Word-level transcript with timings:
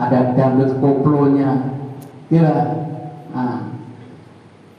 ada 0.00 0.32
dangdut 0.32 0.80
koplonya, 0.80 1.76
Gila. 2.32 2.56
Nah, 3.36 3.58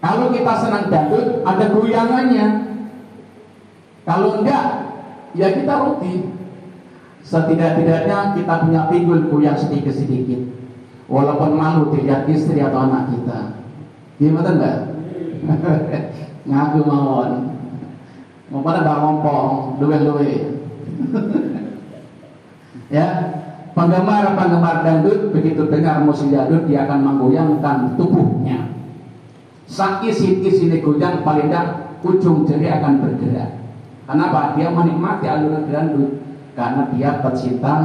kalau 0.01 0.33
kita 0.33 0.53
senang 0.57 0.89
dangdut, 0.89 1.45
ada 1.45 1.65
goyangannya. 1.69 2.47
Kalau 4.01 4.41
enggak, 4.41 4.65
ya 5.37 5.47
kita 5.53 5.73
rugi. 5.85 6.15
Setidak-tidaknya 7.21 8.33
kita 8.33 8.53
punya 8.65 8.81
pinggul 8.89 9.29
goyang 9.29 9.59
sedikit-sedikit. 9.59 10.41
Walaupun 11.05 11.53
malu 11.53 11.93
dilihat 11.93 12.25
istri 12.25 12.57
atau 12.57 12.87
anak 12.87 13.13
kita. 13.13 13.39
Gimana 14.17 14.49
enggak? 14.57 14.77
Ngaku 16.49 16.79
mawon. 16.87 17.31
Mau 18.51 18.65
pada 18.65 18.83
bang 18.83 18.99
ngompong, 18.99 19.79
luwe-luwe. 19.79 20.59
ya, 22.95 23.07
Penggemar-penggemar 23.71 24.83
dangdut 24.83 25.31
begitu 25.31 25.63
dengar 25.71 26.03
musik 26.03 26.27
dangdut 26.27 26.67
dia 26.67 26.83
akan 26.83 26.99
menggoyangkan 27.07 27.95
tubuhnya. 27.95 28.67
Sang 29.63 30.03
isi-isi 30.03 30.67
goyang 30.83 31.23
paling 31.23 31.47
tidak 31.47 31.95
ujung 32.03 32.43
jari 32.43 32.67
akan 32.67 32.99
bergerak. 32.99 33.63
Kenapa? 34.03 34.59
Dia 34.59 34.67
menikmati 34.75 35.25
alunan 35.31 35.71
dangdut 35.71 36.19
karena 36.51 36.91
dia 36.91 37.23
pecinta 37.23 37.75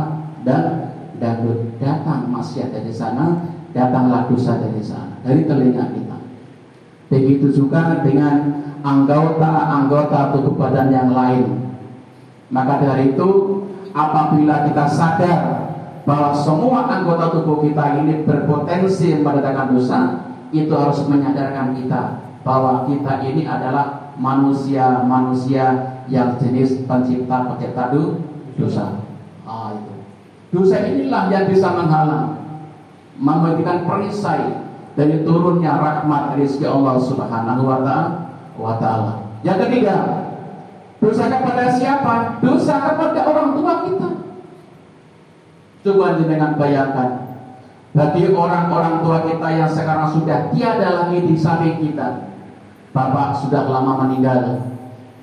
dan 0.43 0.91
dangdut. 1.23 1.79
Datang 1.79 2.35
masih 2.35 2.67
ada 2.67 2.83
di 2.83 2.91
sana, 2.91 3.47
datang 3.71 4.11
lagu 4.11 4.35
saja 4.35 4.67
dari 4.67 4.83
sana, 4.83 5.23
dari 5.23 5.47
telinga 5.47 5.87
kita. 5.95 6.19
Begitu 7.07 7.55
juga 7.55 8.03
dengan 8.03 8.67
anggota-anggota 8.83 10.35
tubuh 10.35 10.59
badan 10.59 10.91
yang 10.91 11.15
lain. 11.15 11.71
Maka 12.51 12.83
dari 12.83 13.15
itu 13.15 13.63
apabila 13.95 14.67
kita 14.67 14.85
sadar 14.91 15.39
bahwa 16.07 16.31
semua 16.31 16.87
anggota 16.87 17.35
tubuh 17.35 17.67
kita 17.67 17.99
ini 18.01 18.23
berpotensi 18.23 19.19
mendatangkan 19.21 19.75
dosa, 19.75 20.01
itu 20.55 20.71
harus 20.71 21.03
menyadarkan 21.11 21.75
kita 21.75 22.23
bahwa 22.47 22.87
kita 22.87 23.27
ini 23.27 23.43
adalah 23.43 24.15
manusia-manusia 24.15 25.99
yang 26.07 26.39
jenis 26.39 26.87
pencipta 26.87 27.51
pencipta 27.51 27.91
dosa. 28.55 29.03
Ah, 29.43 29.75
itu. 29.75 29.93
Dosa 30.55 30.79
inilah 30.87 31.27
yang 31.29 31.51
bisa 31.51 31.75
menghalang, 31.75 32.39
memberikan 33.19 33.83
perisai 33.83 34.63
dari 34.95 35.27
turunnya 35.27 35.75
rahmat 35.77 36.39
rezeki 36.39 36.71
Allah 36.71 36.97
Subhanahu 37.03 37.63
wa 37.67 38.79
taala. 38.79 39.27
Yang 39.43 39.69
ketiga, 39.69 39.97
dosa 41.03 41.29
kepada 41.29 41.65
siapa? 41.75 42.15
Dosa 42.41 42.75
kepada 42.95 43.21
orang 43.27 43.49
tua 43.59 43.75
kita. 43.85 44.11
Coba 45.87 46.19
dengan 46.19 46.59
bayangkan 46.59 47.31
bagi 47.95 48.35
orang-orang 48.35 49.07
tua 49.07 49.23
kita 49.23 49.49
yang 49.55 49.71
sekarang 49.71 50.11
sudah 50.19 50.51
tiada 50.51 50.89
lagi 50.99 51.23
di 51.23 51.39
samping 51.39 51.79
kita. 51.79 52.27
Bapak 52.91 53.39
sudah 53.39 53.71
lama 53.71 54.03
meninggal, 54.03 54.67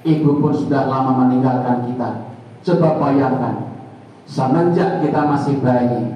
ibu 0.07 0.39
pun 0.39 0.55
sudah 0.55 0.87
lama 0.87 1.27
meninggalkan 1.27 1.83
kita. 1.83 2.31
Coba 2.63 2.95
bayangkan, 2.95 3.75
semenjak 4.23 5.03
kita 5.03 5.21
masih 5.27 5.59
bayi, 5.59 6.15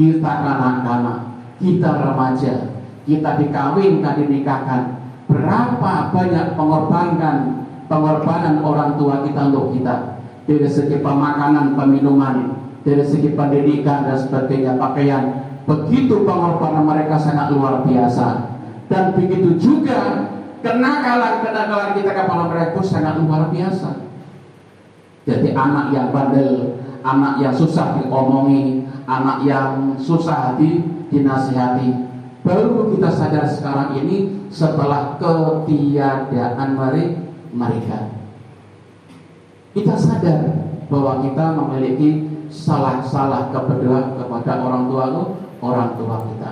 kita 0.00 0.32
kanak-kanak, 0.40 1.28
kita 1.60 1.90
remaja, 1.92 2.54
kita 3.04 3.30
dikawinkan, 3.44 4.14
dinikahkan, 4.24 4.82
berapa 5.28 5.92
banyak 6.16 6.56
pengorbanan 6.56 7.68
pengorbanan 7.92 8.64
orang 8.64 8.96
tua 8.96 9.20
kita 9.20 9.52
untuk 9.52 9.76
kita 9.76 10.16
dari 10.48 10.64
segi 10.64 10.96
pemakanan, 11.04 11.76
peminuman, 11.76 12.61
dari 12.82 13.04
segi 13.06 13.34
pendidikan 13.34 14.06
dan 14.06 14.18
sebagainya 14.18 14.78
pakaian. 14.78 15.46
Begitu 15.62 16.26
pengorbanan 16.26 16.84
mereka 16.86 17.14
sangat 17.18 17.54
luar 17.54 17.86
biasa. 17.86 18.58
Dan 18.90 19.14
begitu 19.14 19.56
juga 19.56 20.30
kenakalan-kenakalan 20.60 21.96
kita 21.96 22.12
kepada 22.12 22.44
mereka 22.50 22.80
sangat 22.82 23.18
luar 23.22 23.48
biasa. 23.48 24.10
Jadi 25.22 25.54
anak 25.54 25.94
yang 25.94 26.10
bandel 26.10 26.82
anak 27.02 27.42
yang 27.42 27.54
susah 27.54 27.98
diomongi 27.98 28.86
anak 29.06 29.42
yang 29.46 29.98
susah 29.98 30.58
di 30.58 30.82
dinasihati. 31.10 32.10
Baru 32.42 32.90
kita 32.90 33.10
sadar 33.10 33.46
sekarang 33.46 33.94
ini 34.02 34.50
setelah 34.50 35.14
ketiadaan 35.18 36.74
mereka. 37.54 38.10
Kita 39.72 39.94
sadar 39.94 40.40
bahwa 40.90 41.22
kita 41.22 41.46
memiliki 41.54 42.21
salah-salah 42.52 43.48
kepada 43.48 44.12
kepada 44.20 44.52
orang 44.60 44.84
tua 44.92 45.04
lu, 45.08 45.22
orang 45.64 45.96
tua 45.96 46.16
kita. 46.28 46.50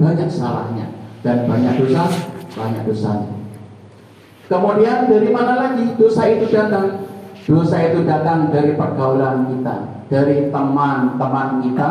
Banyak 0.00 0.28
salahnya 0.32 0.88
dan 1.20 1.44
banyak 1.44 1.84
dosa, 1.84 2.08
banyak 2.56 2.82
dosanya. 2.88 3.30
Kemudian 4.48 5.06
dari 5.06 5.28
mana 5.30 5.54
lagi 5.60 5.92
dosa 6.00 6.26
itu 6.26 6.48
datang? 6.50 7.06
Dosa 7.42 7.76
itu 7.90 8.06
datang 8.06 8.48
dari 8.54 8.72
pergaulan 8.78 9.50
kita, 9.50 10.06
dari 10.08 10.48
teman-teman 10.48 11.58
kita, 11.60 11.90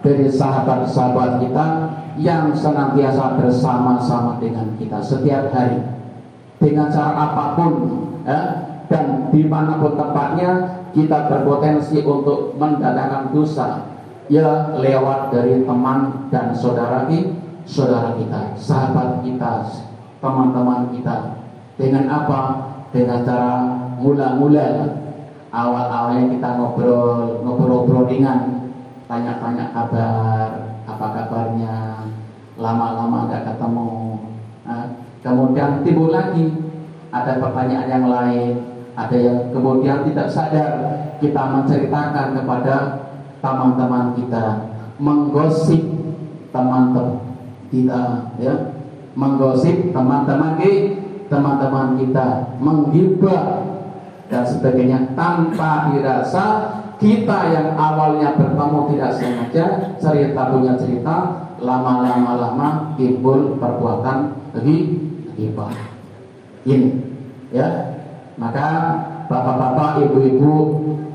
dari 0.00 0.26
sahabat-sahabat 0.30 1.42
kita 1.42 1.66
yang 2.20 2.54
senantiasa 2.54 3.40
bersama-sama 3.42 4.38
dengan 4.38 4.70
kita 4.78 5.02
setiap 5.02 5.50
hari 5.50 5.82
dengan 6.62 6.88
cara 6.88 7.12
apa 7.12 7.44
pun 7.58 7.72
ya, 8.24 8.63
dan 8.94 9.26
di 9.34 9.42
mana 9.50 9.82
pun 9.82 9.98
tempatnya 9.98 10.78
kita 10.94 11.26
berpotensi 11.26 11.98
untuk 12.06 12.54
mendatangkan 12.54 13.34
dosa 13.34 13.90
ya 14.30 14.70
lewat 14.78 15.34
dari 15.34 15.66
teman 15.66 16.30
dan 16.30 16.54
saudara 16.54 17.10
kita, 17.10 17.34
saudara 17.66 18.14
kita, 18.14 18.54
sahabat 18.54 19.26
kita, 19.26 19.66
teman-teman 20.22 20.94
kita. 20.94 21.42
Dengan 21.74 22.06
apa? 22.06 22.40
Dengan 22.94 23.26
cara 23.26 23.66
mula-mula 23.98 24.94
awal-awalnya 25.50 26.30
kita 26.30 26.48
ngobrol, 26.54 27.42
ngobrol-ngobrol 27.42 28.06
ringan, 28.06 28.70
tanya-tanya 29.10 29.74
kabar, 29.74 30.78
apa 30.86 31.06
kabarnya, 31.18 32.06
lama-lama 32.54 33.26
nggak 33.26 33.42
ketemu. 33.50 34.22
Nah, 34.62 34.86
kemudian 35.26 35.82
timbul 35.82 36.14
lagi 36.14 36.54
ada 37.10 37.42
pertanyaan 37.42 37.90
yang 37.90 38.06
lain, 38.06 38.73
ada 38.94 39.16
yang 39.18 39.50
kemudian 39.50 40.06
tidak 40.06 40.28
sadar 40.30 40.70
kita 41.18 41.42
menceritakan 41.50 42.38
kepada 42.38 42.76
teman-teman 43.42 44.14
kita, 44.14 44.70
menggosip 45.02 45.82
teman-teman 46.54 47.18
kita, 47.74 48.02
ya, 48.38 48.54
menggosip 49.18 49.90
teman-teman 49.90 50.62
teman-teman 51.26 51.98
kita, 51.98 52.56
menggibah 52.62 53.42
dan 54.30 54.42
sebagainya 54.46 55.12
tanpa 55.18 55.92
dirasa 55.92 56.46
kita 56.96 57.38
yang 57.52 57.68
awalnya 57.76 58.38
bertemu 58.38 58.80
tidak 58.94 59.10
sengaja 59.18 59.64
cerita 59.98 60.42
punya 60.54 60.78
cerita 60.78 61.16
lama-lama 61.60 62.32
lama 62.38 62.68
timbul 62.94 63.58
perbuatan 63.58 64.38
ghibah 65.34 65.74
ini 66.64 67.02
ya 67.50 67.93
maka 68.36 68.66
bapak-bapak, 69.30 70.06
ibu-ibu, 70.08 70.54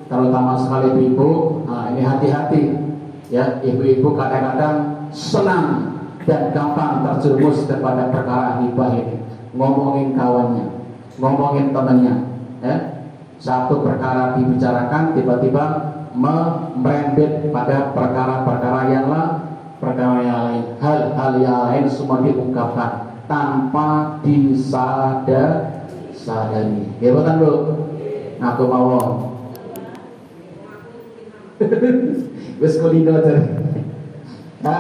terutama 0.10 0.58
sekali 0.58 1.12
ibu, 1.12 1.62
nah 1.68 1.92
ini 1.94 2.02
hati-hati. 2.02 2.64
Ya 3.30 3.62
ibu-ibu 3.62 4.18
kadang-kadang 4.18 5.06
senang 5.14 5.94
dan 6.26 6.50
gampang 6.50 7.06
terjerumus 7.06 7.70
kepada 7.70 8.10
perkara 8.10 8.58
hibah 8.66 8.92
ini. 8.98 9.22
Ngomongin 9.54 10.18
kawannya 10.18 10.80
ngomongin 11.20 11.76
temannya 11.76 12.16
ya. 12.64 12.76
Satu 13.40 13.88
perkara 13.88 14.36
dibicarakan 14.36 15.16
tiba-tiba 15.16 15.66
merembet 16.12 17.48
pada 17.56 17.96
perkara-perkara 17.96 18.82
yang 18.92 19.08
lain 19.08 19.34
perkara 19.80 20.20
yang 20.20 20.42
lain. 20.52 20.64
Hal-hal 20.84 21.32
yang 21.40 21.60
lain 21.72 21.86
semua 21.88 22.20
diungkapkan 22.20 23.16
tanpa 23.32 24.20
disadar 24.20 25.79
sadari. 26.20 26.92
Ya 27.00 27.16
bukan 27.16 27.36
bu? 27.40 27.52
Aku 28.40 28.64
mau. 28.68 28.96
Wes 32.60 32.76
kulindo 32.80 33.16
Nah, 34.60 34.80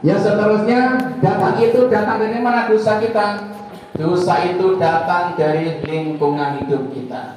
ya 0.00 0.16
seterusnya 0.16 1.12
datang 1.20 1.60
itu 1.60 1.92
datang 1.92 2.16
dari 2.24 2.40
mana 2.40 2.72
dosa 2.72 2.96
kita? 2.96 3.52
Dosa 4.00 4.48
itu 4.48 4.80
datang 4.80 5.36
dari 5.36 5.84
lingkungan 5.84 6.64
hidup 6.64 6.88
kita. 6.96 7.36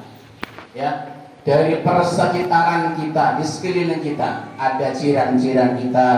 Ya, 0.71 1.11
dari 1.43 1.83
persekitaran 1.83 2.95
kita, 2.95 3.35
di 3.35 3.43
sekeliling 3.43 3.99
kita 3.99 4.55
ada 4.55 4.95
jiran-jiran 4.95 5.75
kita, 5.75 6.09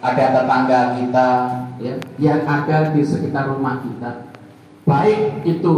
ada 0.00 0.24
tetangga 0.32 0.80
kita, 0.96 1.28
ya, 1.76 1.94
yang 2.16 2.48
ada 2.48 2.96
di 2.96 3.04
sekitar 3.04 3.52
rumah 3.52 3.84
kita. 3.84 4.32
Baik 4.88 5.44
itu 5.44 5.76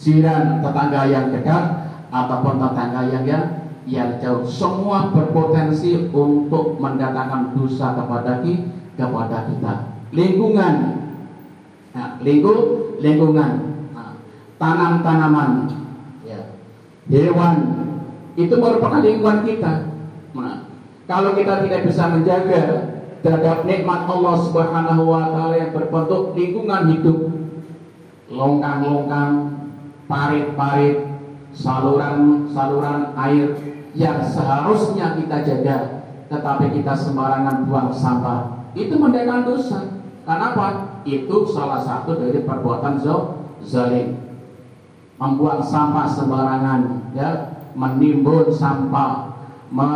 jiran 0.00 0.64
tetangga 0.64 1.04
yang 1.12 1.28
dekat 1.28 1.64
ataupun 2.08 2.56
tetangga 2.56 3.00
yang 3.12 3.24
yang 3.28 3.44
yang 3.84 4.10
jauh. 4.16 4.44
Semua 4.48 5.12
berpotensi 5.12 6.08
untuk 6.08 6.80
mendatangkan 6.80 7.52
dosa 7.52 7.96
kepada 7.96 8.40
kita, 8.40 8.64
kepada 8.96 9.38
kita. 9.48 9.74
Lingkungan, 10.10 10.74
nah, 11.94 12.18
lingkung, 12.20 12.96
lingkungan, 12.98 13.52
nah, 13.94 14.18
tanam-tanaman, 14.58 15.70
ya, 16.26 16.54
hewan, 17.08 17.54
itu 18.34 18.54
merupakan 18.58 19.00
lingkungan 19.00 19.46
kita. 19.46 19.72
Nah, 20.34 20.70
kalau 21.06 21.34
kita 21.34 21.62
tidak 21.66 21.86
bisa 21.86 22.10
menjaga 22.10 22.62
terhadap 23.20 23.68
nikmat 23.68 24.08
Allah 24.08 24.34
Subhanahu 24.48 25.02
wa 25.04 25.28
taala 25.30 25.54
yang 25.58 25.72
berbentuk 25.76 26.32
lingkungan 26.34 26.82
hidup, 26.94 27.18
longkang-longkang, 28.30 29.32
parit-parit, 30.10 31.06
saluran-saluran 31.54 33.14
air 33.14 33.54
yang 33.94 34.18
seharusnya 34.26 35.14
kita 35.14 35.38
jaga, 35.46 35.78
tetapi 36.26 36.74
kita 36.74 36.98
sembarangan 36.98 37.62
buang 37.70 37.94
sampah. 37.94 38.66
Itu 38.74 38.98
mendatangkan 38.98 39.46
dosa. 39.46 39.80
Kenapa? 40.26 40.98
Itu 41.06 41.46
salah 41.46 41.78
satu 41.78 42.18
dari 42.18 42.42
perbuatan 42.42 42.98
zalim. 43.62 44.18
Membuang 45.20 45.62
sampah 45.62 46.06
sembarangan, 46.10 47.12
ya, 47.14 47.60
menimbun 47.78 48.50
sampah, 48.50 49.30
me, 49.70 49.90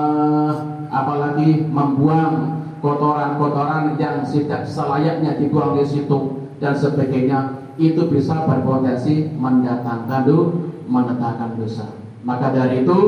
apalagi 0.93 1.65
membuang 1.67 2.63
kotoran-kotoran 2.85 3.97
yang 3.97 4.21
tidak 4.21 4.69
selayaknya 4.69 5.41
dibuang 5.41 5.81
di 5.81 5.85
situ 5.89 6.45
dan 6.61 6.77
sebagainya 6.77 7.64
itu 7.77 8.03
bisa 8.11 8.47
berpotensi 8.47 9.35
mendatangkan 9.35 10.27
mendatangkan 10.87 11.51
dosa. 11.59 11.87
Maka 12.25 12.57
dari 12.57 12.85
itu 12.87 12.99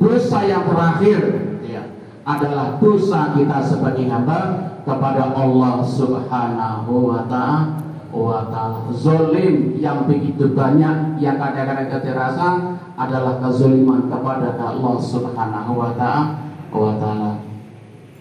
dosa 0.00 0.38
yang 0.48 0.64
terakhir 0.64 1.20
ya, 1.66 1.82
adalah 2.24 2.80
dosa 2.80 3.36
kita 3.36 3.58
sebagai 3.60 4.08
hamba 4.08 4.72
kepada 4.82 5.36
Allah 5.36 5.84
Subhanahu 5.84 6.92
wa 7.12 7.22
taala. 7.28 8.88
Zolim 8.92 9.80
yang 9.80 10.04
begitu 10.04 10.52
banyak 10.52 11.16
yang 11.20 11.36
kadang-kadang 11.40 11.88
kita 11.88 12.00
terasa 12.12 12.48
adalah 12.96 13.40
kezoliman 13.40 14.08
kepada 14.08 14.56
Allah 14.56 14.94
Subhanahu 15.00 15.72
wa 15.76 15.92
taala. 15.96 17.32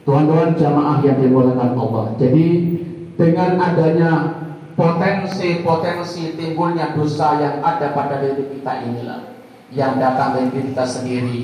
Tuhan-tuhan 0.01 0.57
jamaah 0.57 0.97
yang 1.05 1.17
dimuliakan 1.21 1.77
Allah. 1.77 2.05
Jadi 2.17 2.45
dengan 3.15 3.51
adanya 3.61 4.40
potensi-potensi 4.81 6.33
timbulnya 6.33 6.97
dosa 6.97 7.37
yang 7.37 7.61
ada 7.61 7.93
pada 7.93 8.17
diri 8.17 8.49
kita 8.57 8.81
inilah 8.81 9.21
yang 9.69 10.01
datang 10.01 10.33
dari 10.33 10.49
diri 10.49 10.73
kita 10.73 10.85
sendiri, 10.89 11.39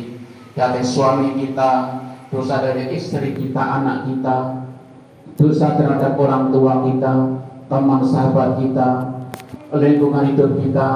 dari 0.58 0.82
suami 0.82 1.38
kita, 1.38 2.02
dosa 2.34 2.66
dari 2.66 2.90
istri 2.98 3.38
kita, 3.38 3.62
anak 3.62 4.10
kita, 4.10 4.66
dosa 5.38 5.78
terhadap 5.78 6.18
orang 6.18 6.50
tua 6.50 6.82
kita, 6.90 7.14
teman 7.70 8.02
sahabat 8.02 8.58
kita, 8.58 8.90
lingkungan 9.70 10.34
hidup 10.34 10.58
kita, 10.58 10.90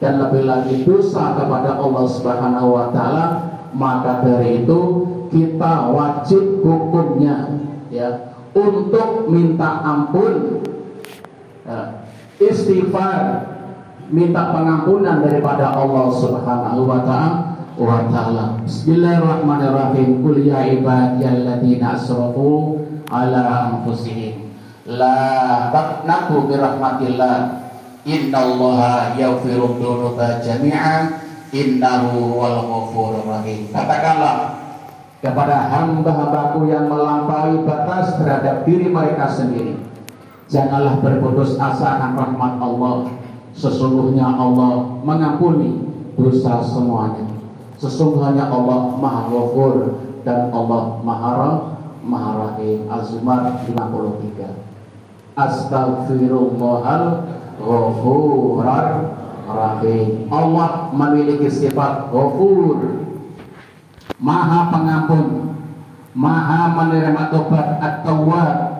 dan 0.00 0.16
lebih 0.16 0.48
lagi 0.48 0.82
dosa 0.88 1.36
kepada 1.36 1.76
Allah 1.76 2.04
Subhanahu 2.08 2.68
wa 2.72 2.86
taala, 2.90 3.24
maka 3.76 4.24
dari 4.24 4.64
itu 4.64 4.80
kita 5.28 5.92
wajib 5.92 6.64
hukumnya 6.64 7.52
ya 7.92 8.32
untuk 8.56 9.28
minta 9.28 9.80
ampun 9.84 10.60
ya, 11.66 12.02
istighfar 12.42 13.46
minta 14.10 14.52
pengampunan 14.52 15.22
daripada 15.22 15.72
Allah 15.72 16.06
Subhanahu 16.12 16.80
wa 16.84 17.00
taala 17.06 17.52
wa 17.78 18.04
taala. 18.12 18.60
Bismillahirrahmanirrahim. 18.66 20.20
Qul 20.20 20.44
ya 20.44 20.68
ibadiyalladzina 20.68 21.96
asrafu 21.96 22.82
ala 23.08 23.72
anfusihim 23.72 24.52
la 24.86 25.70
taqnatu 25.72 26.50
bi 26.50 26.54
rahmatillah. 26.58 27.64
Innallaha 28.02 29.14
yaghfiru 29.14 29.78
dzunuba 29.78 30.42
jami'a 30.42 31.22
innahu 31.54 32.34
wal 32.34 32.58
ghafurur 32.66 33.30
rahim. 33.30 33.70
Katakanlah 33.70 34.58
kepada 35.22 35.70
hamba-hambaku 35.70 36.66
yang 36.66 36.90
melampaui 36.90 37.62
batas 37.62 38.18
terhadap 38.18 38.66
diri 38.66 38.90
mereka 38.90 39.30
sendiri 39.30 39.91
Janganlah 40.52 41.00
berputus 41.00 41.56
asa 41.56 41.96
akan 41.96 42.12
rahmat 42.12 42.60
Allah. 42.60 43.08
Sesungguhnya 43.56 44.36
Allah 44.36 45.00
mengampuni 45.00 45.80
dosa 46.12 46.60
semuanya. 46.60 47.24
Sesungguhnya 47.80 48.52
Allah 48.52 48.92
Maha 49.00 49.32
Ghafur 49.32 49.96
dan 50.28 50.52
Allah 50.52 51.00
Maha 51.00 51.72
Maha 52.04 52.30
Rahim. 52.36 52.84
Az-Zumar 52.84 53.64
53. 53.64 55.40
Astaghfirullahal 55.40 57.04
Ghafurar 57.56 58.88
Rahim. 59.48 60.28
Allah 60.28 60.92
memiliki 60.92 61.48
sifat 61.48 62.12
Ghafur. 62.12 63.08
Maha 64.20 64.68
pengampun, 64.68 65.56
Maha 66.12 66.76
menerima 66.76 67.32
tobat 67.32 67.80
at-tawwab 67.80 68.71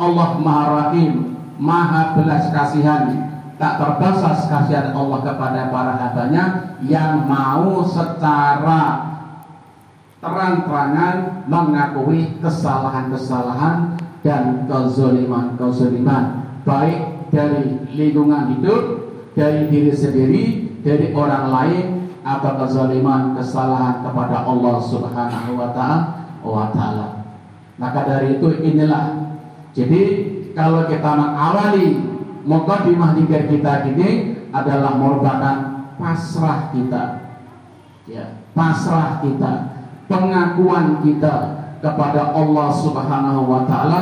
Allah 0.00 0.40
Maha 0.40 0.64
Rahim, 0.72 1.36
Maha 1.60 2.16
belas 2.16 2.48
kasihan, 2.48 3.12
tak 3.60 3.76
terbatas 3.76 4.48
kasihan 4.48 4.96
Allah 4.96 5.20
kepada 5.20 5.68
para 5.68 5.92
hambanya 6.00 6.44
yang 6.80 7.28
mau 7.28 7.84
secara 7.84 9.12
terang-terangan 10.24 11.44
mengakui 11.44 12.40
kesalahan-kesalahan 12.40 14.00
dan 14.24 14.64
kezoliman-kezoliman 14.64 16.48
baik 16.64 17.28
dari 17.28 17.84
lingkungan 17.92 18.56
hidup, 18.56 19.12
dari 19.36 19.68
diri 19.68 19.92
sendiri, 19.92 20.44
dari 20.80 21.12
orang 21.12 21.52
lain 21.52 21.84
atau 22.24 22.52
kezaliman 22.64 23.36
kesalahan 23.36 24.04
kepada 24.04 24.44
Allah 24.44 24.76
Subhanahu 24.80 25.56
wa 25.56 25.68
taala. 26.72 27.24
Maka 27.80 28.00
dari 28.04 28.36
itu 28.36 28.60
inilah 28.60 29.19
jadi 29.70 30.02
kalau 30.52 30.90
kita 30.90 31.10
mengawali 31.14 31.88
mukadimah 32.42 33.14
zikir 33.14 33.46
kita 33.46 33.86
ini 33.94 34.08
adalah 34.50 34.98
merupakan 34.98 35.56
pasrah 35.94 36.74
kita. 36.74 37.04
Ya, 38.10 38.42
pasrah 38.56 39.22
kita, 39.22 39.52
pengakuan 40.10 40.98
kita 41.06 41.34
kepada 41.78 42.34
Allah 42.34 42.68
Subhanahu 42.74 43.46
wa 43.46 43.62
taala 43.70 44.00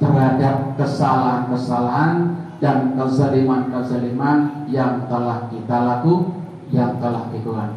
terhadap 0.00 0.80
kesalahan-kesalahan 0.80 2.12
dan 2.56 2.96
kezaliman-kezaliman 2.96 4.68
yang 4.72 5.04
telah 5.12 5.44
kita 5.52 5.76
laku, 5.76 6.40
yang 6.72 6.96
telah 6.96 7.28
kita 7.28 7.76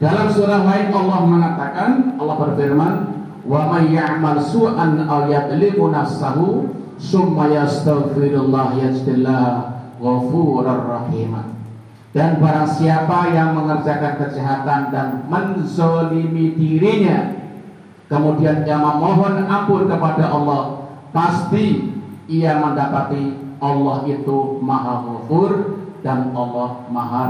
Dalam 0.00 0.26
surah 0.32 0.64
lain 0.64 0.88
Allah 0.90 1.18
mengatakan, 1.28 1.90
Allah 2.18 2.36
berfirman, 2.40 2.94
wa 3.44 3.72
may 3.72 3.96
ya'mal 3.96 4.40
su'an 4.40 5.08
aw 5.08 5.28
yadlimu 5.28 5.88
nafsahu 5.92 6.68
summa 7.00 7.48
yastaghfirullah 7.48 8.76
yajidillah 8.76 9.44
ghafurur 9.96 10.84
rahim. 10.84 11.32
Dan 12.10 12.42
barang 12.42 12.66
siapa 12.66 13.30
yang 13.30 13.54
mengerjakan 13.54 14.18
kejahatan 14.18 14.90
dan 14.90 15.08
menzolimi 15.30 16.58
dirinya 16.58 17.38
kemudian 18.10 18.66
dia 18.66 18.74
memohon 18.82 19.46
ampun 19.46 19.86
kepada 19.86 20.26
Allah 20.26 20.90
pasti 21.14 21.94
ia 22.26 22.58
mendapati 22.58 23.38
Allah 23.62 24.02
itu 24.10 24.58
maha 24.58 25.06
ghafur 25.06 25.78
dan 26.02 26.34
Allah 26.34 26.82
maha 26.90 27.22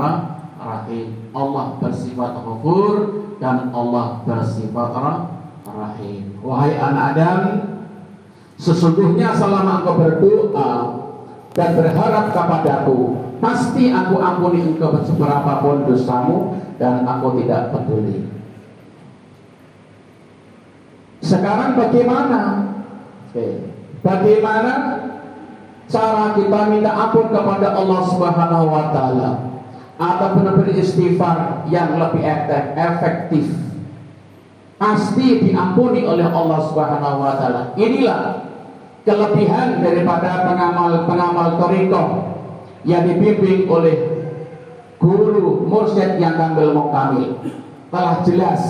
rahim. 0.56 1.28
Allah 1.36 1.76
bersifat 1.76 2.40
ghafur 2.40 2.96
dan 3.36 3.68
Allah 3.76 4.24
bersifat 4.24 4.90
rahim 4.96 5.39
Rahim. 5.74 6.38
Wahai 6.40 6.74
anak 6.76 7.04
Adam, 7.14 7.40
sesungguhnya 8.56 9.34
selama 9.36 9.82
engkau 9.82 9.98
berdoa 9.98 10.72
dan 11.54 11.74
berharap 11.74 12.30
kepadaku, 12.34 12.98
pasti 13.38 13.90
aku 13.90 14.16
ampuni 14.18 14.64
engkau 14.64 14.98
seberapapun 15.02 15.86
dosamu 15.86 16.58
dan 16.78 17.04
aku 17.04 17.42
tidak 17.42 17.70
peduli. 17.74 18.26
Sekarang 21.20 21.76
bagaimana? 21.76 22.40
Bagaimana 24.00 24.72
cara 25.86 26.34
kita 26.34 26.60
minta 26.72 26.92
ampun 26.94 27.28
kepada 27.28 27.76
Allah 27.76 28.00
Subhanahu 28.08 28.66
wa 28.66 28.84
taala 28.90 29.30
atau 30.00 30.28
benar-benar 30.40 30.72
istighfar 30.72 31.68
yang 31.68 32.00
lebih 32.00 32.24
efektif 32.74 33.69
pasti 34.80 35.44
diampuni 35.44 36.08
oleh 36.08 36.24
Allah 36.24 36.60
Subhanahu 36.72 37.20
wa 37.20 37.36
taala. 37.36 37.76
Inilah 37.76 38.48
kelebihan 39.04 39.84
daripada 39.84 40.48
pengamal-pengamal 40.48 41.60
toriko 41.60 42.02
yang 42.88 43.04
dibimbing 43.04 43.68
oleh 43.68 43.96
guru 44.96 45.68
mursyid 45.68 46.16
yang 46.16 46.40
kamil 46.40 46.72
mukamil 46.72 47.44
telah 47.92 48.24
jelas 48.24 48.62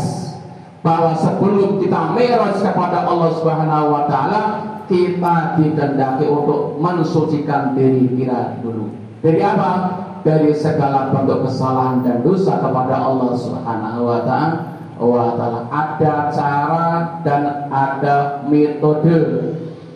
bahwa 0.82 1.14
sebelum 1.14 1.78
kita 1.78 2.18
mi'raj 2.18 2.58
kepada 2.58 3.06
Allah 3.06 3.30
Subhanahu 3.38 3.86
wa 3.94 4.02
taala 4.10 4.42
kita 4.90 5.54
dikehendaki 5.62 6.26
untuk 6.26 6.82
mensucikan 6.82 7.78
diri 7.78 8.10
kita 8.18 8.58
dulu. 8.58 8.90
Dari 9.22 9.38
apa? 9.38 9.70
Dari 10.26 10.50
segala 10.52 11.14
bentuk 11.14 11.46
kesalahan 11.46 12.02
dan 12.02 12.26
dosa 12.26 12.58
kepada 12.58 12.98
Allah 12.98 13.30
Subhanahu 13.38 14.00
wa 14.10 14.20
taala. 14.26 14.69
Wa 15.00 15.32
taala 15.32 15.64
ada 15.72 16.28
cara 16.28 16.88
dan 17.24 17.72
ada 17.72 18.44
metode 18.44 19.16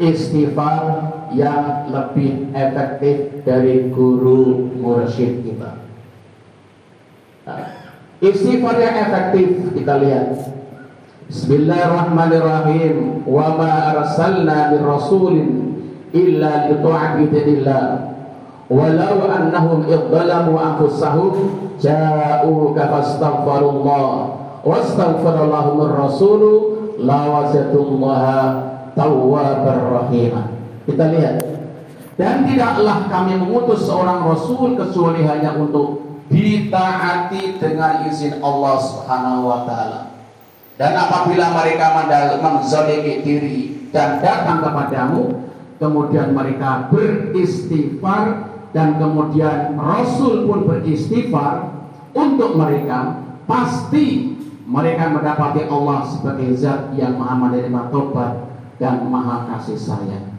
istighfar 0.00 1.12
yang 1.36 1.92
lebih 1.92 2.48
efektif 2.56 3.44
dari 3.44 3.92
guru 3.92 4.72
mursyid 4.80 5.44
kita. 5.44 5.76
Nah, 7.44 7.68
istighfar 8.24 8.80
yang 8.80 8.96
efektif 9.04 9.76
kita 9.76 9.94
lihat 10.00 10.28
Bismillahirrahmanirrahim. 11.28 13.28
Wa 13.28 13.60
ma 13.60 13.92
arsalna 13.92 14.72
min 14.72 14.80
rasulin 14.88 15.48
illa 16.16 16.72
li 16.72 16.80
tu'abidillah. 16.80 17.84
Walau 18.72 19.28
annahum 19.28 19.84
idzalamu 19.84 20.56
anfusahum 20.56 21.32
ja'uka 21.76 22.88
fastaghfirullah 22.88 24.43
wastaghfirallahumur 24.64 25.92
rasulu 25.92 26.52
lawajatullaha 26.98 28.38
tawwabar 28.96 29.80
rahimah. 30.02 30.46
Kita 30.88 31.04
lihat. 31.12 31.36
Dan 32.14 32.46
tidaklah 32.46 33.10
kami 33.10 33.34
mengutus 33.42 33.90
seorang 33.90 34.22
rasul 34.22 34.78
kecuali 34.78 35.26
hanya 35.26 35.58
untuk 35.58 36.00
ditaati 36.30 37.58
dengan 37.58 38.06
izin 38.06 38.38
Allah 38.38 38.74
Subhanahu 38.78 39.50
wa 39.50 39.60
taala. 39.66 40.00
Dan 40.78 40.94
apabila 40.94 41.54
mereka 41.54 42.06
menzalimi 42.38 43.22
diri 43.22 43.90
dan 43.90 44.22
datang 44.22 44.62
kepadamu, 44.62 45.46
kemudian 45.78 46.34
mereka 46.34 46.90
beristighfar 46.90 48.50
dan 48.74 48.98
kemudian 48.98 49.78
Rasul 49.78 50.50
pun 50.50 50.66
beristighfar 50.66 51.70
untuk 52.10 52.58
mereka, 52.58 53.22
pasti 53.46 54.33
mereka 54.64 55.12
mendapati 55.12 55.68
Allah 55.68 56.08
sebagai 56.08 56.56
zat 56.56 56.96
yang 56.96 57.20
maha 57.20 57.36
menerima 57.48 57.92
tobat 57.92 58.48
dan 58.80 59.04
maha 59.12 59.48
kasih 59.54 59.76
sayang. 59.76 60.34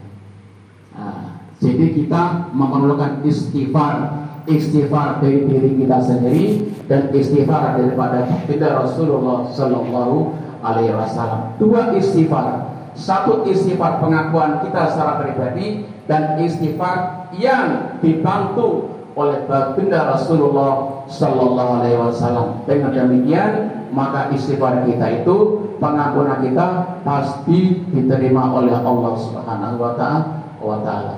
Nah, 0.92 1.38
jadi 1.62 1.94
kita 1.94 2.52
memerlukan 2.52 3.22
istighfar 3.22 4.26
istighfar 4.46 5.18
dari 5.18 5.42
diri 5.44 5.70
kita 5.74 5.98
sendiri 5.98 6.46
dan 6.86 7.10
istighfar 7.10 7.78
daripada 7.78 8.22
kita 8.46 8.78
Rasulullah 8.78 9.50
Sallallahu 9.50 10.16
Alaihi 10.62 10.94
Wasallam. 10.94 11.58
Dua 11.58 11.94
istighfar, 11.98 12.78
satu 12.94 13.42
istighfar 13.46 13.98
pengakuan 13.98 14.62
kita 14.62 14.94
secara 14.94 15.26
pribadi 15.26 15.84
dan 16.06 16.38
istighfar 16.38 17.28
yang 17.34 17.98
dibantu 17.98 18.94
oleh 19.18 19.44
baginda 19.50 20.14
Rasulullah 20.14 21.02
Sallallahu 21.10 21.70
Alaihi 21.82 21.98
Wasallam. 21.98 22.62
Dengan 22.70 22.94
demikian 22.94 23.75
maka 23.90 24.32
istighfar 24.34 24.86
kita 24.86 25.22
itu 25.22 25.36
pengakuan 25.82 26.40
kita 26.40 26.98
pasti 27.06 27.84
diterima 27.92 28.50
oleh 28.54 28.74
Allah 28.74 29.12
Subhanahu 29.18 29.76
Wa 29.78 30.78
Taala. 30.82 31.16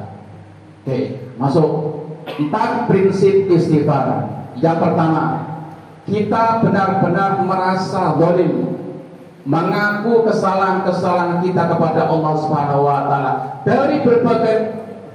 Oke, 0.83 0.99
masuk 1.37 1.99
Empat 2.37 2.91
prinsip 2.91 3.49
istighfar. 3.49 4.29
Yang 4.61 4.77
pertama, 4.85 5.25
kita 6.05 6.61
benar-benar 6.61 7.41
merasa 7.41 8.19
zalim, 8.21 8.77
mengaku 9.49 10.29
kesalahan-kesalahan 10.29 11.41
kita 11.41 11.63
kepada 11.73 12.05
Allah 12.05 12.33
Subhanahu 12.37 12.83
wa 12.85 13.09
taala 13.09 13.33
dari 13.65 14.03
berbagai 14.05 14.57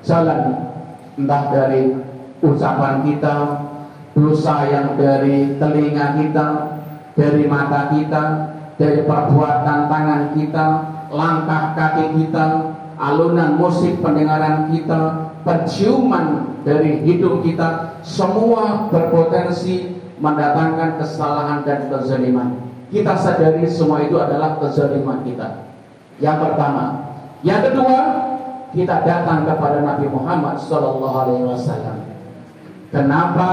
jalan, 0.02 0.74
entah 1.20 1.44
dari 1.54 1.94
ucapan 2.42 3.06
kita, 3.06 3.36
dosa 4.18 4.56
yang 4.72 4.88
dari 4.98 5.60
telinga 5.62 6.18
kita, 6.18 6.48
dari 7.14 7.46
mata 7.46 7.94
kita, 7.94 8.24
dari 8.78 9.06
perbuatan 9.06 9.80
tangan 9.90 10.22
kita, 10.34 10.66
langkah 11.14 11.78
kaki 11.78 12.06
kita, 12.18 12.46
alunan 12.98 13.58
musik 13.58 14.02
pendengaran 14.02 14.74
kita, 14.74 15.32
penciuman 15.46 16.58
dari 16.66 17.06
hidung 17.06 17.44
kita 17.46 18.00
semua 18.02 18.90
berpotensi 18.90 20.00
mendatangkan 20.18 21.02
kesalahan 21.02 21.68
dan 21.68 21.92
kezaliman. 21.92 22.50
Kita 22.94 23.18
sadari 23.18 23.66
semua 23.66 24.06
itu 24.06 24.16
adalah 24.22 24.62
kezaliman 24.62 25.26
kita. 25.26 25.66
Yang 26.22 26.38
pertama, 26.46 26.86
yang 27.42 27.62
kedua, 27.66 28.00
kita 28.72 29.06
datang 29.06 29.46
kepada 29.46 29.82
Nabi 29.82 30.08
Muhammad 30.10 30.62
Shallallahu 30.62 31.18
Alaihi 31.28 31.46
Wasallam. 31.46 31.98
Kenapa 32.94 33.50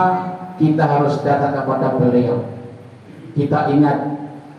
kita 0.61 0.85
harus 0.85 1.17
datang 1.25 1.57
kepada 1.57 1.97
beliau? 1.97 2.60
Kita 3.37 3.71
ingat 3.71 3.99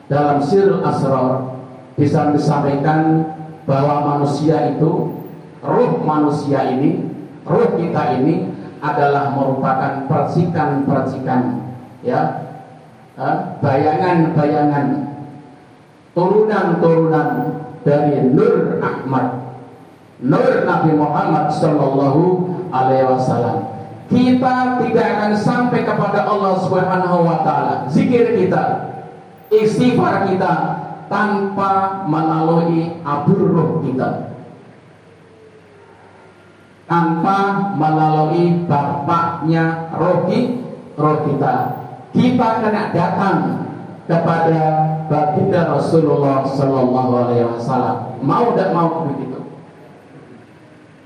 dalam 0.08 0.40
sirul 0.44 0.84
asrar 0.84 1.60
bisa 1.96 2.32
disampaikan 2.32 3.26
bahwa 3.68 4.18
manusia 4.18 4.74
itu, 4.74 5.22
ruh 5.62 5.92
manusia 6.02 6.66
ini 6.72 7.12
Ruh 7.42 7.74
kita 7.74 8.22
ini 8.22 8.54
adalah 8.82 9.34
merupakan 9.34 10.06
percikan-percikan 10.06 11.42
ya. 12.06 12.48
Bayangan-bayangan 13.62 14.88
turunan-turunan 16.18 17.30
dari 17.86 18.34
Nur 18.34 18.82
Ahmad. 18.82 19.58
Nur 20.22 20.66
Nabi 20.66 20.92
Muhammad 20.94 21.50
Shallallahu 21.54 22.24
Alaihi 22.70 23.10
Wasallam 23.10 23.71
kita 24.12 24.84
tidak 24.84 25.08
akan 25.16 25.34
sampai 25.40 25.88
kepada 25.88 26.28
Allah 26.28 26.60
Subhanahu 26.68 27.18
Wa 27.24 27.38
Taala 27.48 27.76
zikir 27.88 28.36
kita 28.36 28.92
istighfar 29.48 30.28
kita 30.28 30.54
tanpa 31.08 32.04
melalui 32.06 33.00
abu 33.08 33.40
ruh 33.40 33.80
kita 33.88 34.32
tanpa 36.92 37.72
melalui 37.80 38.68
bapaknya 38.68 39.96
rohi 39.96 40.60
roh 41.00 41.24
kita. 41.24 41.56
Kita 42.12 42.48
kena 42.60 42.92
datang 42.92 43.40
kepada 44.04 44.64
baginda 45.08 45.72
Rasulullah 45.72 46.44
Sallallahu 46.44 47.12
Alaihi 47.16 47.48
Wasallam. 47.48 48.20
Mau 48.20 48.52
tidak 48.52 48.76
mau 48.76 49.08
begitu. 49.08 49.40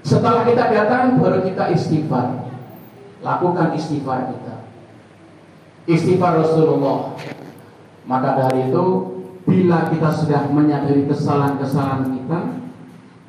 Setelah 0.02 0.42
kita 0.50 0.74
datang, 0.74 1.22
baru 1.22 1.46
kita 1.46 1.70
istighfar. 1.78 2.45
Lakukan 3.26 3.74
istighfar 3.74 4.30
kita. 4.30 4.70
Istighfar 5.90 6.46
Rasulullah. 6.46 7.18
Maka 8.06 8.38
dari 8.38 8.70
itu, 8.70 8.86
bila 9.50 9.90
kita 9.90 10.14
sudah 10.14 10.46
menyadari 10.54 11.10
kesalahan-kesalahan 11.10 12.14
kita, 12.14 12.62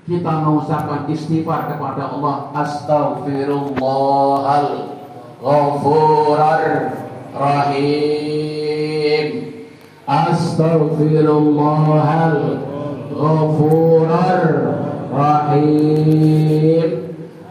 kita 0.04 0.32
mengucapkan 0.44 1.08
istighfar 1.08 1.72
kepada 1.72 2.12
Allah 2.12 2.52
astaghfirullahal 2.52 5.00
ghafurar 5.40 6.92
rahim 7.34 9.26
astaghfirullahal 10.04 12.38
ghafurar 13.10 14.46
rahim 15.10 17.05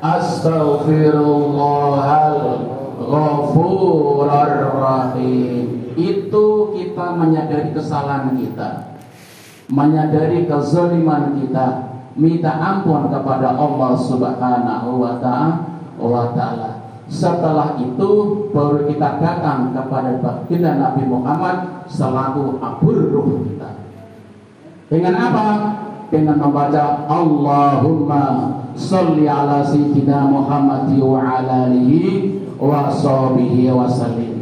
astaghfirullahal 0.06 2.38
rahim 4.78 5.66
itu 5.96 6.46
kita 6.76 7.16
menyadari 7.16 7.72
kesalahan 7.74 8.36
kita 8.38 8.96
menyadari 9.70 10.46
kezaliman 10.46 11.42
kita 11.42 11.68
minta 12.16 12.54
ampun 12.54 13.10
kepada 13.10 13.58
Allah 13.58 13.92
Subhanahu 13.98 15.02
wa 15.02 15.18
taala. 16.32 16.72
Setelah 17.06 17.78
itu 17.78 18.10
baru 18.50 18.90
kita 18.90 19.22
datang 19.22 19.70
kepada 19.78 20.18
baginda 20.18 20.74
Nabi 20.74 21.06
Muhammad 21.06 21.86
selaku 21.86 22.58
abur 22.58 22.98
ruh 23.14 23.46
kita. 23.46 23.78
Dengan 24.90 25.14
apa? 25.14 25.48
Dengan 26.10 26.42
membaca 26.42 27.06
Allahumma 27.06 28.26
salli 28.76 29.28
ala 29.28 29.64
sayyidina 29.64 30.28
Muhammad 30.28 30.92
wa 31.00 31.20
ala 31.20 31.72
alihi 31.72 32.44
wa 32.60 32.92
sahbihi 32.92 33.72
wa 33.72 33.88
sallim. 33.88 34.36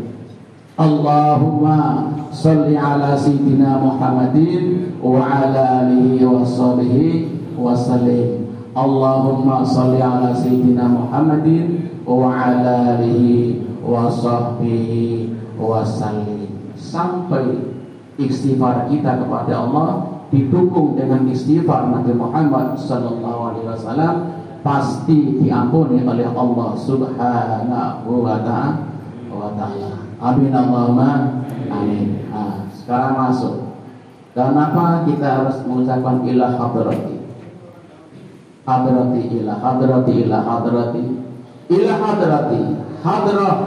Allahumma 0.74 2.10
salli 2.34 2.74
ala 2.74 3.14
sayyidina 3.14 3.78
Muhammadin 3.78 4.98
wa 4.98 5.22
ala 5.22 5.86
alihi 5.86 6.26
wa 6.26 6.42
sahbihi 6.42 7.30
wasallim 7.54 8.50
Allahumma 8.74 9.62
salli 9.62 10.02
ala 10.02 10.34
sayyidina 10.34 10.90
Muhammadin 10.90 11.94
wa 12.10 12.34
ala 12.34 12.98
alihi 12.98 13.62
wa 13.86 14.10
sahbihi 14.10 15.30
wasallim 15.62 16.74
sampai 16.74 17.70
istighfar 18.18 18.90
kita 18.90 19.22
kepada 19.22 19.70
Allah 19.70 19.90
didukung 20.34 20.98
dengan 20.98 21.30
istighfar 21.30 21.94
Nabi 21.94 22.18
Muhammad 22.18 22.74
sallallahu 22.74 23.42
alaihi 23.54 23.70
wasallam 23.70 24.16
pasti 24.66 25.38
diampuni 25.38 26.02
oleh 26.02 26.26
Allah 26.26 26.74
Subhanahu 26.74 28.10
wa 28.26 28.42
taala. 29.54 29.94
Amin 30.18 30.50
Allahumma 30.50 31.44
amin. 31.70 32.26
Nah, 32.34 32.66
sekarang 32.74 33.14
masuk. 33.14 33.56
Kenapa 34.34 35.06
kita 35.06 35.46
harus 35.46 35.62
mengucapkan 35.70 36.26
ilah 36.26 36.58
hadrati? 36.58 37.22
Hadrati 38.66 39.22
ilah 39.38 39.58
hadrati 39.62 40.14
ilah 40.26 40.42
hadrati 40.42 41.06
ilah 41.70 41.98
hadrati 42.00 42.62
hadrah 43.04 43.58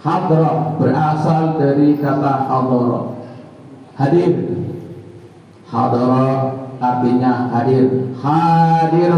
hadrah 0.00 0.56
berasal 0.78 1.58
dari 1.58 1.98
kata 1.98 2.32
hadrah 2.46 3.04
hadir 3.98 4.55
hadrah 5.70 6.54
artinya 6.80 7.50
hadir. 7.50 8.14
Hadir. 8.22 9.12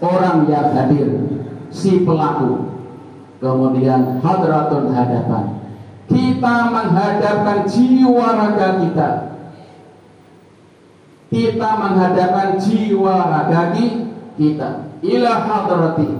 Orang 0.00 0.48
yang 0.48 0.72
hadir. 0.72 1.08
Si 1.68 2.02
pelaku. 2.02 2.72
Kemudian 3.40 4.20
hadratun 4.20 4.92
hadapan. 4.92 5.60
Kita 6.08 6.56
menghadapkan 6.72 7.64
jiwa 7.68 8.26
raga 8.36 8.68
kita. 8.82 9.10
Kita 11.30 11.68
menghadapkan 11.78 12.58
jiwa 12.58 13.14
raga 13.30 13.62
kita. 14.34 14.70
Ila 15.00 15.32
hadrati. 15.46 16.10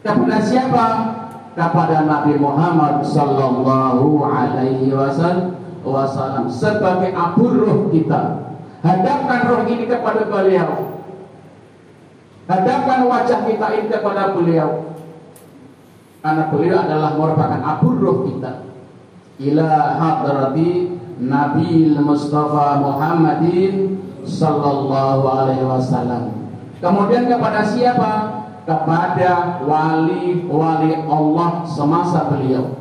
Kepada 0.00 0.38
siapa? 0.40 0.86
Kepada 1.56 2.06
Nabi 2.06 2.38
Muhammad 2.38 3.02
sallallahu 3.02 4.22
alaihi 4.22 4.92
wasallam 4.92 5.56
sebagai 6.50 7.14
abu 7.14 7.44
roh 7.54 7.88
kita 7.94 8.42
hadapkan 8.82 9.40
roh 9.46 9.62
ini 9.70 9.86
kepada 9.86 10.26
beliau 10.26 10.96
Hadapkan 12.46 13.10
wajah 13.10 13.42
kita 13.42 13.66
ini 13.74 13.90
kepada 13.90 14.30
beliau. 14.30 14.94
Karena 16.22 16.46
beliau 16.50 16.78
adalah 16.78 17.18
merupakan 17.18 17.60
abu 17.62 17.98
roh 17.98 18.18
kita. 18.22 18.70
Ila 19.42 19.98
hadrati 19.98 20.94
Nabi 21.18 21.90
Mustafa 21.98 22.78
Muhammadin 22.78 23.98
sallallahu 24.22 25.26
alaihi 25.26 25.66
wasallam. 25.66 26.54
Kemudian 26.78 27.26
kepada 27.26 27.66
siapa? 27.66 28.12
Kepada 28.62 29.62
wali-wali 29.66 30.92
Allah 31.06 31.66
semasa 31.66 32.30
beliau. 32.30 32.75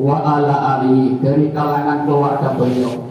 Wa 0.00 0.16
ala 0.24 0.80
ali 0.80 1.20
dari 1.20 1.52
kalangan 1.52 2.08
keluarga 2.08 2.56
beliau. 2.56 3.04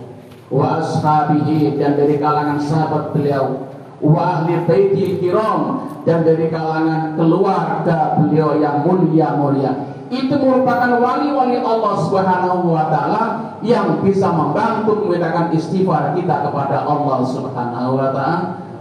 Wa 0.50 0.82
ashabihi 0.82 1.78
dan 1.78 1.94
dari 1.94 2.18
kalangan 2.18 2.58
sahabat 2.58 3.14
beliau 3.14 3.70
wa 4.00 4.40
ahli 4.40 4.64
baitil 4.64 5.20
kiram 5.20 5.92
dan 6.08 6.24
dari 6.24 6.48
kalangan 6.48 7.20
keluarga 7.20 8.16
beliau 8.16 8.56
yang 8.56 8.88
mulia-mulia 8.88 10.00
itu 10.10 10.34
merupakan 10.42 10.98
wali-wali 10.98 11.62
Allah 11.62 11.94
Subhanahu 12.02 12.74
wa 12.74 12.90
taala 12.90 13.24
yang 13.62 14.02
bisa 14.02 14.34
membantu 14.34 15.06
membedakan 15.06 15.54
istighfar 15.54 16.18
kita 16.18 16.50
kepada 16.50 16.82
Allah 16.82 17.20
Subhanahu 17.30 17.94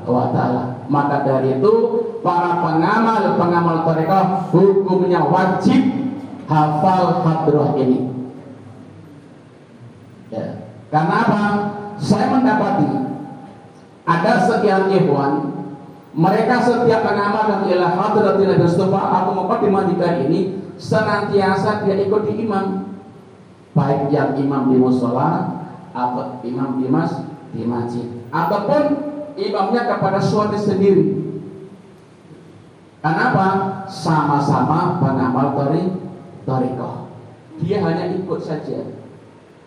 wa 0.08 0.26
taala. 0.32 0.80
Maka 0.88 1.28
dari 1.28 1.60
itu 1.60 1.74
para 2.24 2.64
pengamal 2.64 3.36
pengamal 3.36 3.84
tarekat 3.84 4.48
hukumnya 4.56 5.20
wajib 5.20 6.07
hafal 6.48 7.22
hadroh 7.22 7.76
ini. 7.76 8.08
Ya. 10.32 10.64
Karena 10.88 11.14
apa? 11.28 11.42
Saya 12.00 12.32
mendapati 12.32 12.88
ada 14.08 14.32
sekian 14.48 14.88
ikhwan 14.88 15.52
mereka 16.16 16.64
setiap 16.64 17.04
mengamalkan 17.04 17.68
ilah 17.68 17.92
hadratil 17.92 18.56
Mustafa 18.56 19.00
atau 19.20 19.32
mukadimah 19.36 19.84
ini 20.24 20.64
senantiasa 20.80 21.84
dia 21.84 22.00
ikut 22.08 22.22
di 22.24 22.48
imam 22.48 22.96
baik 23.76 24.08
yang 24.08 24.32
imam 24.38 24.72
di 24.72 24.80
musola 24.80 25.61
atau 25.92 26.40
imam 26.46 26.80
di 26.80 26.87
mas 26.88 27.12
di 27.52 27.66
masjid 27.68 28.06
ataupun 28.32 28.82
imamnya 29.37 29.82
kepada 29.90 30.22
suami 30.22 30.56
sendiri 30.56 31.28
Kenapa? 32.98 33.46
Sama-sama 33.87 34.98
pengamal 34.98 35.54
tori 35.54 35.87
torikoh. 36.48 37.12
Dia 37.61 37.84
hanya 37.84 38.08
ikut 38.16 38.40
saja. 38.40 38.80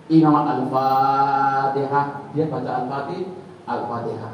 Imam 0.09 0.33
Al-Fatihah, 0.33 2.33
dia 2.33 2.49
baca 2.49 2.71
Al-Fatihah, 2.83 3.29
Al-Fatihah. 3.69 4.33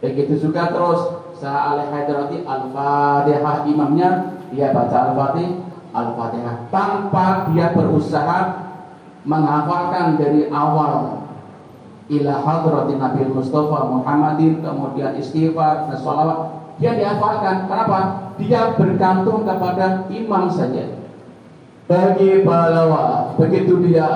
Begitu 0.00 0.48
juga 0.48 0.72
terus 0.72 1.00
Sah 1.36 1.76
al 1.76 1.92
Haidarati 1.92 2.40
Al-Fatihah 2.44 3.68
imamnya 3.68 4.40
dia 4.48 4.72
baca 4.72 5.12
Al-Fatihah 5.12 5.70
Al-Fatihah 5.90 6.56
tanpa 6.70 7.50
dia 7.52 7.72
berusaha 7.72 8.38
menghafalkan 9.24 10.16
dari 10.16 10.48
awal 10.48 11.24
ila 12.10 12.34
hadrati 12.42 12.94
Nabi 12.96 13.22
Mustafa 13.30 13.78
Muhammadin 13.88 14.62
kemudian 14.62 15.14
istighfar 15.18 15.88
dan 15.88 15.98
sholawat 16.00 16.38
dia 16.80 16.96
dihafalkan 16.96 17.68
kenapa 17.68 17.98
dia 18.40 18.72
bergantung 18.74 19.44
kepada 19.44 20.08
imam 20.08 20.48
saja 20.48 20.99
bagi 21.90 22.46
balawa 22.46 23.34
begitu 23.34 23.82
dia 23.82 24.06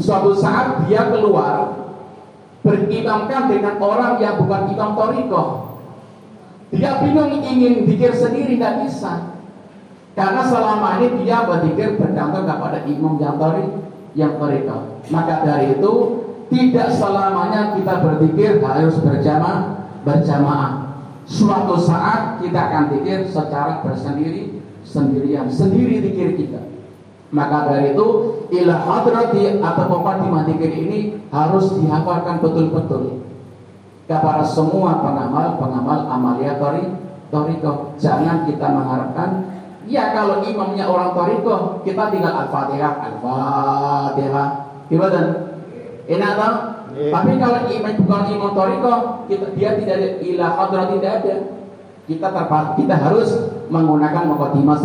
suatu 0.00 0.32
saat 0.32 0.88
dia 0.88 1.12
keluar 1.12 1.76
berimamkan 2.64 3.52
dengan 3.52 3.76
orang 3.76 4.16
yang 4.16 4.40
bukan 4.40 4.72
imam 4.72 4.96
toriko. 4.96 5.44
Dia 6.72 7.04
bingung 7.04 7.36
ingin 7.36 7.84
pikir 7.84 8.16
sendiri 8.16 8.56
nggak 8.56 8.88
bisa. 8.88 9.36
Karena 10.16 10.42
selama 10.48 11.04
ini 11.04 11.28
dia 11.28 11.44
berpikir 11.44 12.00
bergantung 12.00 12.48
kepada 12.48 12.88
imam 12.88 13.20
yang 13.20 13.36
tori, 13.36 13.66
yang 14.16 14.40
toriko. 14.40 15.04
Maka 15.12 15.44
dari 15.44 15.76
itu 15.76 15.92
tidak 16.48 16.96
selamanya 16.96 17.76
kita 17.76 17.94
berpikir 18.00 18.64
harus 18.64 18.96
berjamaah 19.04 19.84
berjamaah. 20.00 20.96
Suatu 21.28 21.76
saat 21.76 22.40
kita 22.40 22.56
akan 22.72 22.84
pikir 22.96 23.28
secara 23.28 23.84
bersendiri 23.84 24.53
sendirian 24.94 25.50
sendiri 25.50 25.98
pikir 25.98 26.38
kita. 26.38 26.62
Maka 27.34 27.66
dari 27.66 27.98
itu 27.98 28.06
ilah 28.54 28.86
hadrati 28.86 29.58
atau 29.58 29.84
muqaddimah 29.90 30.46
dzikir 30.46 30.70
ini 30.70 31.18
harus 31.34 31.74
dihafalkan 31.74 32.38
betul-betul 32.38 33.26
kepada 34.06 34.46
semua 34.46 35.02
pengamal-pengamal 35.02 36.06
amalia 36.06 36.54
tori 36.62 36.86
toriko. 37.34 37.98
Jangan 37.98 38.46
kita 38.46 38.70
mengharapkan 38.70 39.50
ya 39.90 40.14
kalau 40.14 40.46
imamnya 40.46 40.86
orang 40.86 41.10
toriko 41.10 41.82
kita 41.82 42.14
tinggal 42.14 42.46
al-fatihah 42.46 42.92
al-fatihah 43.02 44.48
gimana? 44.86 45.22
Enak 46.04 46.32
tak? 46.38 46.54
Yeah. 46.94 47.10
Tapi 47.10 47.32
kalau 47.42 47.60
imam 47.66 47.94
bukan 48.06 48.22
imam 48.30 48.50
toriko 48.54 48.92
kita 49.26 49.46
dia 49.58 49.74
tidak 49.74 49.96
ada 49.98 50.08
ilah 50.22 50.50
hadrat 50.54 50.86
tidak 50.94 51.12
ada. 51.18 51.34
Kita 52.04 52.28
terpat 52.28 52.76
kita 52.76 53.00
harus 53.00 53.32
menggunakan 53.72 54.28
muqaddimah 54.28 54.76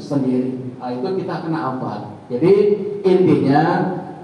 sendiri. 0.00 0.76
Nah, 0.80 0.88
itu 0.92 1.08
kita 1.20 1.44
kena 1.44 1.58
hafal. 1.72 2.16
Jadi 2.32 2.52
intinya 3.04 3.62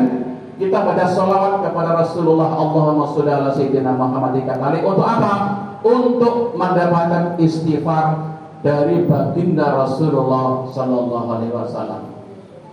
kita 0.57 0.81
pada 0.83 1.07
salawat 1.13 1.61
kepada 1.63 1.95
Rasulullah 2.01 2.57
Allahumma 2.57 3.13
sholli 3.13 3.29
ala 3.29 3.53
sayyidina 3.53 3.93
Muhammad 3.93 4.41
tiga 4.41 4.57
kali 4.57 4.81
untuk 4.81 5.05
apa? 5.05 5.53
Untuk 5.85 6.57
mendapatkan 6.57 7.37
istighfar 7.37 8.36
dari 8.65 9.05
baginda 9.05 9.77
Rasulullah 9.77 10.65
sallallahu 10.69 11.27
alaihi 11.27 11.53
wasallam. 11.53 12.01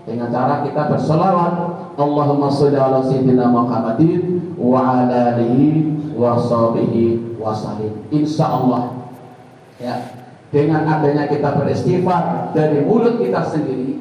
Dengan 0.04 0.28
cara 0.28 0.60
kita 0.60 0.92
bersalawat 0.92 1.52
Allahumma 1.96 2.52
sholli 2.52 2.76
ala 2.76 3.00
sayyidina 3.00 3.48
Muhammadin 3.48 4.52
wa 4.60 5.00
ala 5.00 5.38
alihi 5.38 6.12
wa 6.12 6.36
sahbihi 6.36 7.36
wa 7.40 7.56
sallim. 7.56 8.04
Insyaallah 8.12 9.04
ya 9.80 9.96
dengan 10.54 10.86
adanya 10.86 11.26
kita 11.26 11.58
beristighfar 11.58 12.54
dari 12.54 12.86
mulut 12.86 13.18
kita 13.18 13.42
sendiri 13.42 13.98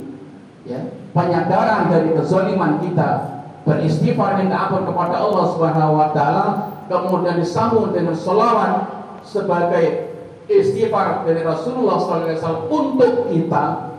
ya 0.70 0.78
penyadaran 1.10 1.90
dari 1.90 2.14
kezaliman 2.14 2.78
kita 2.78 3.42
beristighfar 3.66 4.38
minta 4.38 4.70
ampun 4.70 4.86
kepada 4.86 5.18
Allah 5.18 5.46
Subhanahu 5.50 5.94
wa 5.98 6.10
taala 6.14 6.46
kemudian 6.86 7.42
disambung 7.42 7.90
dengan 7.90 8.14
selawat 8.14 8.86
sebagai 9.26 10.13
istighfar 10.48 11.24
dari 11.24 11.42
Rasulullah 11.44 12.00
SAW 12.00 12.68
untuk 12.68 13.32
kita 13.32 13.94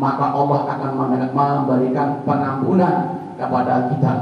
maka 0.00 0.32
Allah 0.32 0.60
akan 0.64 0.92
memberikan 1.34 2.24
pengampunan 2.24 3.20
kepada 3.36 3.92
kita. 3.92 4.12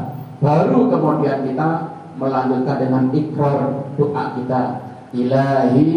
Baru 0.43 0.91
kemudian 0.91 1.47
kita 1.47 1.95
melanjutkan 2.19 2.77
dengan 2.83 3.05
ikrar 3.15 3.87
doa 3.95 4.25
kita. 4.39 4.63
Ilahi 5.15 5.95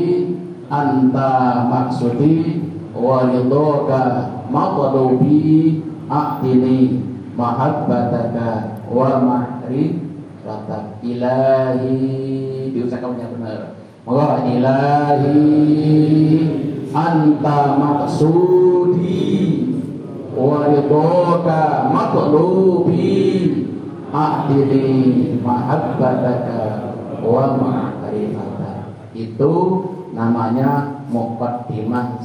anta 0.70 1.65
maksudi 1.67 2.62
walidhoka 2.94 4.30
matlubi 4.54 5.82
a'tini 6.08 7.02
mahabbataka 7.34 8.86
wa 8.86 9.10
ma'rifatak 9.17 11.02
ilahi. 11.02 12.70
Diusahakan 12.72 13.20
yang 13.20 13.34
benar 13.36 13.81
Moga 14.02 14.42
ilahi. 14.50 15.38
Anta 16.92 17.80
maksudi 17.80 19.64
wa 20.36 20.68
ridhoka 20.68 21.88
matlubi 21.88 23.64
ahdini 24.12 25.40
mahabbataka 25.40 26.92
wa 27.24 27.56
ma'rifatak 27.56 28.92
itu 29.16 29.54
namanya 30.12 31.00
muqaddimah 31.08 32.20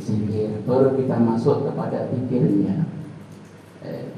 zikir. 0.00 0.64
Baru 0.64 0.96
kita 0.96 1.20
masuk 1.20 1.68
kepada 1.68 2.08
pikirnya 2.08 2.88
eh, 3.84 4.08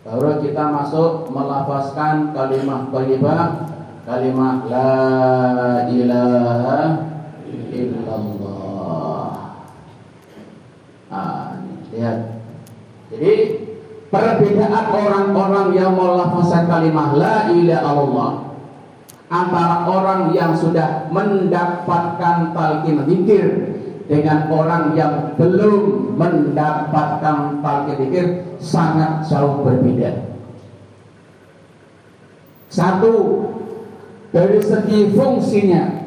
Baru 0.00 0.40
kita 0.40 0.72
masuk 0.72 1.28
melafazkan 1.28 2.32
kalimat 2.32 2.88
thayyibah, 2.88 3.68
kalimat 4.08 4.64
la 4.64 4.96
ilaha 5.92 6.80
illallah. 7.68 9.28
Ah, 11.12 11.60
lihat. 11.92 12.40
Jadi 13.12 13.32
perbedaan 14.08 14.84
orang-orang 14.88 15.68
yang 15.76 15.92
melafazkan 15.92 16.64
kalimat 16.64 17.20
la 17.20 17.52
ilaha 17.52 17.92
illallah 17.92 18.32
antara 19.28 19.84
orang 19.84 20.32
yang 20.32 20.56
sudah 20.56 21.12
mendapatkan 21.12 22.56
talqin 22.56 23.04
zikir 23.04 23.46
dengan 24.08 24.48
orang 24.48 24.96
yang 24.96 25.36
belum 25.36 25.99
mendapatkan 26.14 27.62
talqin 27.62 27.96
zikir 27.98 28.26
sangat 28.62 29.26
jauh 29.26 29.62
berbeda. 29.62 30.30
Satu, 32.70 33.14
dari 34.30 34.62
segi 34.62 35.10
fungsinya. 35.10 36.06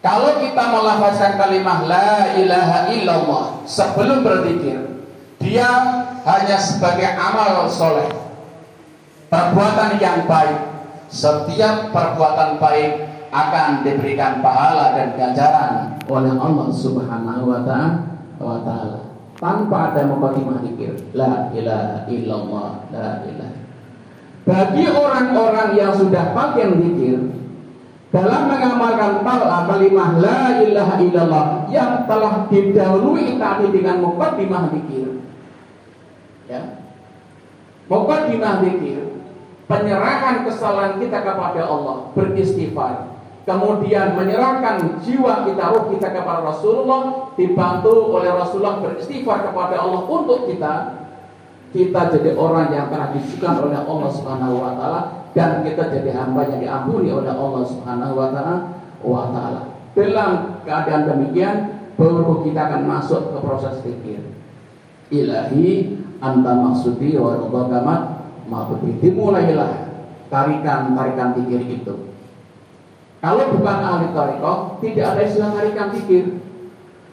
Kalau 0.00 0.38
kita 0.38 0.64
melafazkan 0.70 1.34
kalimat 1.36 1.84
la 1.84 2.32
ilaha 2.38 2.78
illallah 2.94 3.44
sebelum 3.66 4.22
berzikir, 4.22 4.78
dia 5.42 5.68
hanya 6.22 6.56
sebagai 6.56 7.10
amal 7.18 7.66
soleh, 7.66 8.08
perbuatan 9.28 9.98
yang 9.98 10.24
baik. 10.24 10.78
Setiap 11.06 11.94
perbuatan 11.94 12.58
baik 12.58 12.92
akan 13.30 13.86
diberikan 13.86 14.42
pahala 14.42 14.94
dan 14.94 15.14
ganjaran 15.14 15.72
oleh 16.06 16.34
Allah 16.34 16.66
Subhanahu 16.70 17.42
wa 17.46 17.62
taala 17.66 19.05
tanpa 19.36 19.92
ada 19.92 20.08
mukadimah 20.08 20.64
zikir. 20.64 20.96
La 21.12 21.52
ilaha 21.52 22.08
illallah 22.08 22.70
la 22.92 23.10
ilaha. 23.24 23.56
Bagi 24.46 24.84
orang-orang 24.86 25.70
yang 25.74 25.92
sudah 25.98 26.30
pakai 26.30 26.70
zikir 26.70 27.18
dalam 28.14 28.48
mengamalkan 28.48 29.20
talak 29.26 29.66
kalimah 29.66 30.10
la 30.22 30.62
ilaha 30.62 30.94
illallah 31.02 31.46
yang 31.68 32.06
telah 32.06 32.46
didahului 32.48 33.36
tadi 33.36 33.66
dengan 33.74 34.00
mukadimah 34.00 34.72
zikir 34.72 35.20
ya 36.46 36.80
mukadimah 37.90 38.62
zikir 38.62 39.02
penyerahan 39.66 40.46
kesalahan 40.46 41.02
kita 41.02 41.18
kepada 41.26 41.66
Allah 41.66 42.14
beristighfar 42.14 43.16
kemudian 43.46 44.18
menyerahkan 44.18 45.00
jiwa 45.06 45.46
kita, 45.46 45.70
roh 45.70 45.86
kita 45.94 46.10
kepada 46.10 46.42
Rasulullah, 46.42 47.25
dibantu 47.36 48.16
oleh 48.16 48.32
Rasulullah 48.32 48.80
beristighfar 48.80 49.46
kepada 49.52 49.76
Allah 49.80 50.02
untuk 50.08 50.48
kita, 50.48 51.06
kita 51.70 52.00
jadi 52.16 52.32
orang 52.34 52.72
yang 52.72 52.88
telah 52.88 53.12
disukai 53.12 53.60
oleh 53.60 53.76
Allah 53.76 54.10
Subhanahu 54.10 54.54
wa 54.56 54.72
taala 54.74 55.00
dan 55.36 55.60
kita 55.60 55.92
jadi 55.92 56.16
hamba 56.16 56.48
yang 56.48 56.60
diampuni 56.64 57.12
oleh 57.12 57.30
Allah 57.30 57.62
Subhanahu 57.68 58.14
wa 58.16 59.28
taala. 59.30 59.62
Dalam 59.92 60.60
keadaan 60.64 61.04
demikian 61.08 61.56
baru 62.00 62.44
kita 62.44 62.60
akan 62.72 62.82
masuk 62.88 63.32
ke 63.32 63.38
proses 63.44 63.76
pikir. 63.84 64.20
Ilahi 65.12 65.96
anta 66.20 66.52
maksudi 66.56 67.20
wa 67.20 67.36
ridha 67.36 67.80
ma'budi. 68.48 68.98
Dimulailah 69.04 69.92
tarikan-tarikan 70.32 71.36
pikir 71.36 71.62
itu 71.68 72.16
kalau 73.26 73.44
bukan 73.58 73.78
ahli 73.80 74.06
tarekoh, 74.12 74.78
tidak 74.84 75.06
ada 75.16 75.20
istilah 75.24 75.50
tarikan 75.56 75.88
pikir. 75.90 76.45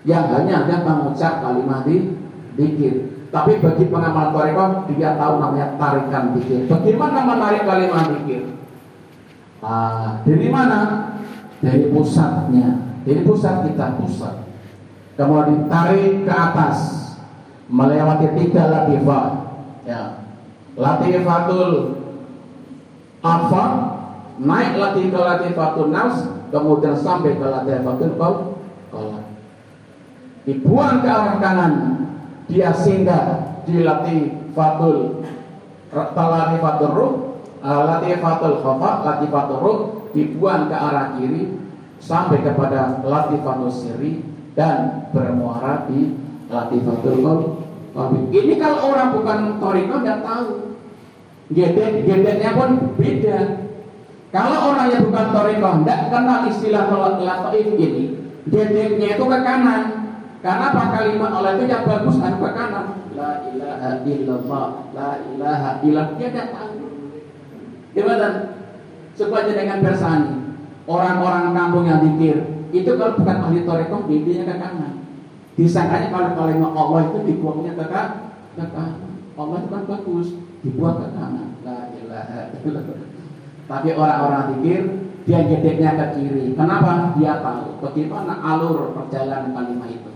Yang 0.03 0.25
hanya 0.35 0.53
ada 0.67 0.75
mengucap 0.83 1.39
kalimat 1.39 1.87
di 1.87 2.15
dikir. 2.59 2.95
Tapi 3.33 3.57
bagi 3.57 3.89
pengamal 3.89 4.29
tarekoh, 4.29 4.85
dia 4.93 5.17
tahu 5.17 5.41
namanya 5.41 5.73
tarikan 5.79 6.37
pikir. 6.37 6.69
Bagaimana 6.69 7.19
menarik 7.25 7.65
kalimat 7.65 8.05
dikir? 8.13 8.45
Nah, 9.63 10.21
dari 10.21 10.47
mana? 10.53 10.79
Dari 11.63 11.89
pusatnya. 11.89 12.83
Dari 13.07 13.25
pusat 13.25 13.65
kita 13.65 13.97
pusat. 13.97 14.45
Kemudian 15.17 15.65
ditarik 15.65 16.27
ke 16.27 16.33
atas 16.33 16.77
melewati 17.71 18.27
tiga 18.37 18.69
latifah. 18.69 19.25
Ya. 19.87 20.01
Latifatul 20.77 22.01
apa 23.23 23.63
naik 24.35 24.73
lagi 24.75 25.03
ke 25.07 25.15
latifatul 25.15 25.89
nafs 25.95 26.27
kemudian 26.51 26.97
sampai 26.97 27.39
ke 27.39 27.45
latifatul 27.45 28.13
qalam 28.91 29.32
dibuang 30.43 31.03
ke 31.03 31.09
arah 31.09 31.37
kanan. 31.39 31.73
Dia 32.51 32.75
singgah 32.75 33.59
di 33.63 33.83
latifatul 33.83 35.23
latifatul 35.93 36.93
ruh. 36.93 37.13
Eh, 37.63 37.83
latifatul 37.87 38.59
khafa 38.59 38.91
latifatul 39.07 39.59
ruh. 39.59 39.79
Dibuang 40.13 40.69
ke 40.69 40.75
arah 40.77 41.17
kiri 41.17 41.57
sampai 41.97 42.43
kepada 42.43 43.01
latifatul 43.01 43.71
siri 43.73 44.21
dan 44.53 45.09
bermuara 45.09 45.89
di 45.89 46.13
latifatul 46.51 47.17
qalb 47.23 47.63
ini 48.33 48.57
kalau 48.57 48.89
orang 48.89 49.13
bukan 49.13 49.39
toriko 49.61 50.01
tidak 50.01 50.25
tahu. 50.25 50.49
Gedek-gedeknya 51.53 52.49
pun 52.57 52.69
beda. 52.97 53.37
Kalau 54.33 54.73
orang 54.73 54.89
yang 54.89 55.03
bukan 55.13 55.27
torikoh 55.29 55.73
tidak 55.85 56.09
kenal 56.09 56.39
istilah 56.49 56.89
latoif 57.21 57.69
ini, 57.77 58.17
gedeknya 58.49 59.07
itu 59.13 59.25
ke 59.29 59.39
kanan. 59.45 59.81
Karena 60.43 60.75
apa 60.75 60.91
kalimat 60.91 61.31
oleh 61.39 61.51
itu 61.55 61.71
yang 61.71 61.87
bagus 61.87 62.19
harus 62.19 62.35
ke 62.35 62.49
kanan. 62.51 62.85
La 63.15 63.47
ilaha 63.47 63.91
illallah, 64.03 64.65
la 64.91 65.11
ilaha 65.23 65.69
illallah. 65.79 66.19
Dia 66.19 66.29
tidak 66.35 66.47
tahu. 66.51 66.83
Gimana? 67.95 68.29
Supaya 69.15 69.55
dengan 69.55 69.79
bersani. 69.79 70.33
Orang-orang 70.83 71.55
kampung 71.55 71.87
yang 71.87 72.03
dikir 72.03 72.43
itu 72.75 72.91
kalau 72.99 73.15
bukan 73.15 73.37
ahli 73.39 73.63
torikoh, 73.63 74.03
gedeknya 74.03 74.43
ke 74.43 74.55
kanan. 74.59 74.93
Disangkanya 75.55 76.11
kalau 76.11 76.35
kalimat 76.35 76.75
Allah 76.75 76.99
itu 77.07 77.17
dibuangnya 77.23 77.71
ke 77.79 77.85
kanan. 77.87 78.99
Allah 79.39 79.57
itu 79.63 79.69
kan 79.71 79.83
bagus, 79.87 80.27
dibuang 80.59 80.99
ke 80.99 81.07
kanan. 81.15 81.55
La 81.63 81.87
ilaha 81.95 82.51
illallah. 82.51 82.99
Tapi 83.63 83.89
orang-orang 83.95 84.43
pikir 84.59 84.81
dia 85.23 85.39
gedeknya 85.47 85.95
ke 85.95 86.05
kiri. 86.19 86.51
Kenapa? 86.51 87.15
Dia 87.15 87.39
tahu 87.39 87.79
bagaimana 87.79 88.43
alur 88.43 88.91
perjalanan 88.91 89.55
kalimat 89.55 89.87
itu. 89.87 90.11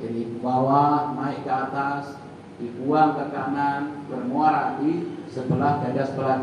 Jadi 0.00 0.40
bawah, 0.40 1.12
naik 1.16 1.44
ke 1.44 1.52
atas, 1.52 2.16
dibuang 2.56 3.18
ke 3.18 3.24
kanan, 3.34 4.06
bermuara 4.08 4.78
di 4.80 5.20
sebelah 5.28 5.82
dada 5.82 6.04
sebelah 6.06 6.38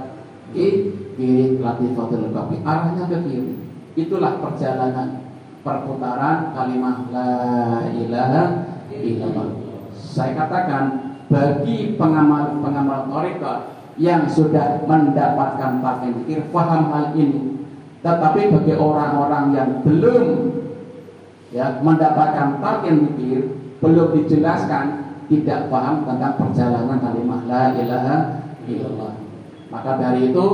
kiri, 0.54 0.94
kiri 1.16 1.58
latifatul 1.58 2.30
kafi. 2.34 2.56
Arahnya 2.62 3.04
ke 3.10 3.18
kiri. 3.26 3.54
Itulah 3.98 4.38
perjalanan 4.38 5.30
perputaran 5.66 6.56
kalimat 6.56 7.10
la 7.12 7.32
ilaha 7.92 8.44
illallah. 8.94 9.48
Saya 9.92 10.34
katakan 10.46 10.84
bagi 11.30 11.94
pengamal 12.00 12.58
pengamal 12.64 13.06
torika 13.12 13.78
yang 14.00 14.26
sudah 14.26 14.88
mendapatkan 14.88 15.84
pakai 15.84 16.10
pikir 16.24 16.40
paham 16.50 16.90
hal 16.90 17.06
ini. 17.14 17.60
Tetapi 18.00 18.56
bagi 18.56 18.74
orang-orang 18.80 19.46
yang 19.52 19.70
belum 19.84 20.26
ya 21.50 21.82
mendapatkan 21.82 22.62
pakai 22.62 22.94
pikir, 22.94 23.40
belum 23.82 24.14
dijelaskan, 24.16 24.86
tidak 25.30 25.70
paham 25.70 26.06
tentang 26.06 26.34
perjalanan 26.38 26.98
kalimat 27.02 27.42
la 27.46 27.64
ilaha 27.78 28.18
illallah. 28.66 29.14
Maka 29.70 29.92
dari 30.02 30.34
itu 30.34 30.48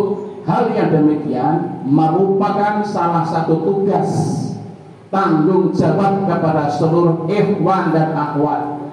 hal 0.44 0.72
yang 0.76 0.92
demikian 0.92 1.88
merupakan 1.88 2.84
salah 2.84 3.24
satu 3.24 3.64
tugas 3.64 4.12
tanggung 5.08 5.72
jawab 5.72 6.28
kepada 6.28 6.68
seluruh 6.68 7.24
ikhwan 7.32 7.96
dan 7.96 8.12
akhwat. 8.12 8.84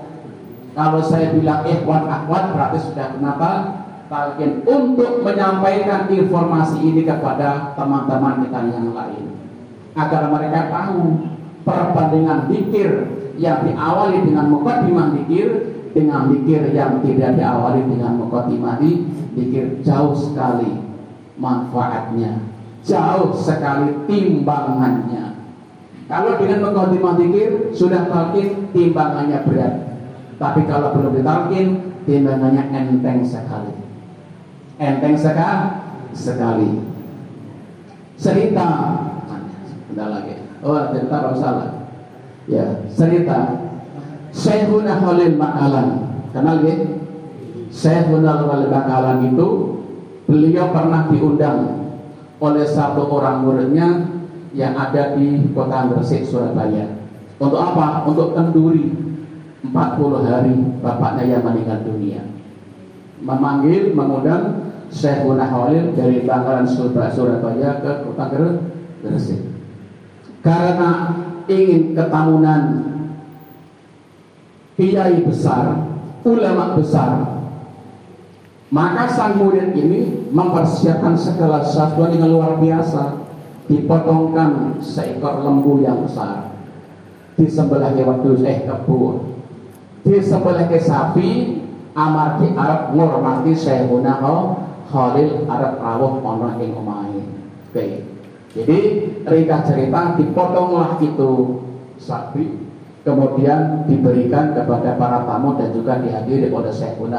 Kalau 0.72 1.02
saya 1.04 1.34
bilang 1.34 1.66
ikhwan 1.66 2.06
akhwat 2.06 2.54
berarti 2.54 2.78
sudah 2.80 3.18
kenapa? 3.18 3.82
talqin 4.12 4.60
untuk 4.68 5.24
menyampaikan 5.24 6.04
informasi 6.12 6.84
ini 6.84 7.08
kepada 7.08 7.72
teman-teman 7.72 8.44
kita 8.44 8.60
yang 8.68 8.92
lain 8.92 9.24
agar 9.96 10.28
mereka 10.28 10.68
tahu 10.68 11.32
perbandingan 11.62 12.50
dikir 12.50 13.08
yang 13.38 13.64
diawali 13.64 14.22
dengan 14.28 14.52
mukadimah 14.52 15.16
dikir 15.16 15.48
dengan 15.92 16.32
dikir 16.32 16.72
yang 16.72 17.00
tidak 17.00 17.36
diawali 17.38 17.80
dengan 17.88 18.18
mukadimah 18.20 18.76
dikir 19.34 19.80
jauh 19.84 20.12
sekali 20.12 20.78
manfaatnya 21.38 22.52
jauh 22.82 23.30
sekali 23.38 23.94
timbangannya. 24.10 25.38
Kalau 26.10 26.36
dengan 26.36 26.70
mukadimah 26.70 27.14
dikir 27.16 27.72
sudah 27.72 28.10
talqin 28.10 28.68
timbangannya 28.74 29.46
berat. 29.46 29.74
Tapi 30.36 30.66
kalau 30.66 30.92
belum 30.98 31.14
ditalkin 31.14 31.94
timbangannya 32.04 32.68
enteng 32.74 33.22
sekali. 33.22 33.72
Enteng 34.82 35.14
sekali 35.14 35.70
sekali. 36.12 36.70
Cerita 38.18 38.68
ada 39.92 40.04
lagi 40.08 40.41
oh 40.62 40.78
kalau 41.10 41.32
salah 41.34 41.90
ya 42.46 42.86
cerita 42.90 43.70
Syekhuna 44.32 44.96
Khalil 44.96 45.36
Makalan 45.36 45.88
kenal 46.32 46.64
gak? 46.64 46.80
Syekhuna 47.68 48.46
Khalil 48.46 48.70
Makalan 48.72 49.18
itu 49.28 49.48
beliau 50.24 50.72
pernah 50.72 51.10
diundang 51.12 51.58
oleh 52.40 52.66
satu 52.66 53.06
orang 53.12 53.44
muridnya 53.44 53.88
yang 54.56 54.74
ada 54.74 55.14
di 55.14 55.52
kota 55.52 55.92
Gresik 55.92 56.24
Surabaya 56.26 56.88
untuk 57.36 57.60
apa? 57.60 58.06
untuk 58.08 58.32
kenduri 58.32 58.94
40 59.62 60.26
hari 60.26 60.54
bapaknya 60.82 61.38
yang 61.38 61.42
meninggal 61.46 61.86
dunia 61.86 62.22
memanggil, 63.22 63.94
mengundang 63.94 64.74
Syekhuna 64.92 65.48
Khalil 65.48 65.96
dari 65.96 66.26
Bangkalan 66.26 66.68
Surabaya 66.68 67.80
ke 67.80 67.92
kota 68.04 68.24
Gresik. 69.00 69.51
Karena 70.42 70.90
ingin 71.46 71.94
ketamunan 71.94 72.62
kiai 74.74 75.22
besar, 75.22 75.86
ulama 76.26 76.74
besar, 76.74 77.42
maka 78.74 79.06
sang 79.06 79.38
murid 79.38 79.70
ini 79.78 80.26
mempersiapkan 80.34 81.14
segala 81.14 81.62
sesuatu 81.62 82.10
yang 82.10 82.26
luar 82.26 82.58
biasa. 82.58 83.22
Dipotongkan 83.70 84.82
seekor 84.82 85.46
lembu 85.46 85.86
yang 85.86 86.02
besar, 86.02 86.50
disembelih 87.38 87.94
ke 87.94 88.02
waktu 88.02 88.42
eh 88.42 88.58
kebun, 88.66 89.38
disembelih 90.02 90.66
ke 90.66 90.82
sapi, 90.82 91.62
amarti 91.94 92.50
Arab 92.58 92.90
ngormati 92.98 93.54
Syekhuna 93.54 94.18
Khalil 94.90 95.46
Arab 95.46 95.78
rawuh 95.78 96.20
ana 96.26 96.58
ing 96.58 96.74
omahe. 96.74 97.22
Oke. 97.70 98.11
Jadi 98.52 98.78
ringkas 99.24 99.64
cerita 99.64 100.20
dipotonglah 100.20 101.00
itu 101.00 101.64
sapi 101.96 102.62
kemudian 103.02 103.88
diberikan 103.88 104.52
kepada 104.52 104.94
para 105.00 105.24
tamu 105.24 105.58
dan 105.58 105.72
juga 105.74 105.98
dihadiri 106.04 106.52
oleh 106.52 106.70
Syekhuna 106.70 107.18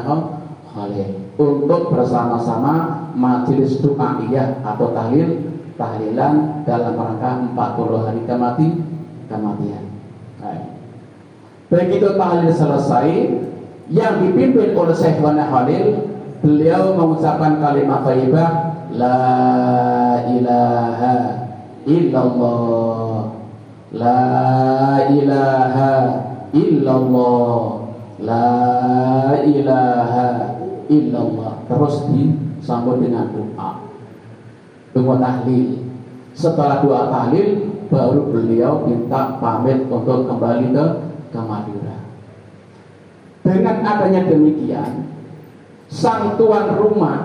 Khalil 0.70 1.10
untuk 1.34 1.90
bersama-sama 1.90 3.06
majelis 3.18 3.82
doaiyah 3.82 4.62
atau 4.62 4.94
tahlil 4.94 5.42
tahlilan 5.74 6.62
dalam 6.62 6.94
rangka 6.94 7.30
40 7.50 8.04
hari 8.06 8.20
kemati 8.24 8.68
kematian. 9.26 9.84
Begitu 11.66 12.08
tahlil 12.14 12.54
selesai 12.54 13.08
yang 13.90 14.22
dipimpin 14.22 14.72
oleh 14.72 14.94
Syekhuna 14.94 15.50
Khalil 15.50 16.14
beliau 16.40 16.94
mengucapkan 16.94 17.58
kalimat 17.58 18.06
thayyibah 18.06 18.48
la 18.94 19.20
ilaha 20.26 21.14
illallah. 21.86 23.18
La 23.94 24.22
ilaha 25.10 25.92
illallah. 26.54 27.58
La 28.22 28.50
ilaha 29.42 30.28
illallah. 30.90 31.52
Terus 31.66 31.94
disambut 32.10 33.02
dengan 33.02 33.30
doa. 33.34 33.84
Doa 34.94 35.14
tahlil. 35.18 35.82
Setelah 36.34 36.82
doa 36.82 37.10
tahlil 37.10 37.74
baru 37.92 38.30
beliau 38.32 38.82
minta 38.86 39.38
pamit 39.38 39.86
untuk 39.86 40.26
kembali 40.26 40.74
ke 40.74 40.84
ke 41.30 41.40
Madura 41.42 42.04
dengan 43.44 43.76
adanya 43.84 44.24
demikian 44.24 45.04
sang 45.92 46.34
tuan 46.40 46.74
rumah 46.80 47.23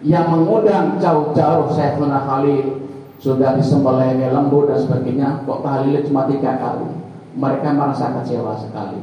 yang 0.00 0.32
mengundang 0.32 0.96
jauh-jauh 0.96 1.68
Syekhuna 1.72 2.24
Khalil. 2.24 2.88
Sudah 3.20 3.52
disembelih 3.52 4.32
lembu 4.32 4.64
dan 4.64 4.80
sebagainya. 4.80 5.44
Kok 5.44 5.60
tahlil 5.60 6.00
cuma 6.08 6.24
tiga 6.24 6.56
kali? 6.56 6.88
Mereka 7.36 7.68
merasa 7.76 8.16
kecewa 8.16 8.56
sekali. 8.56 8.96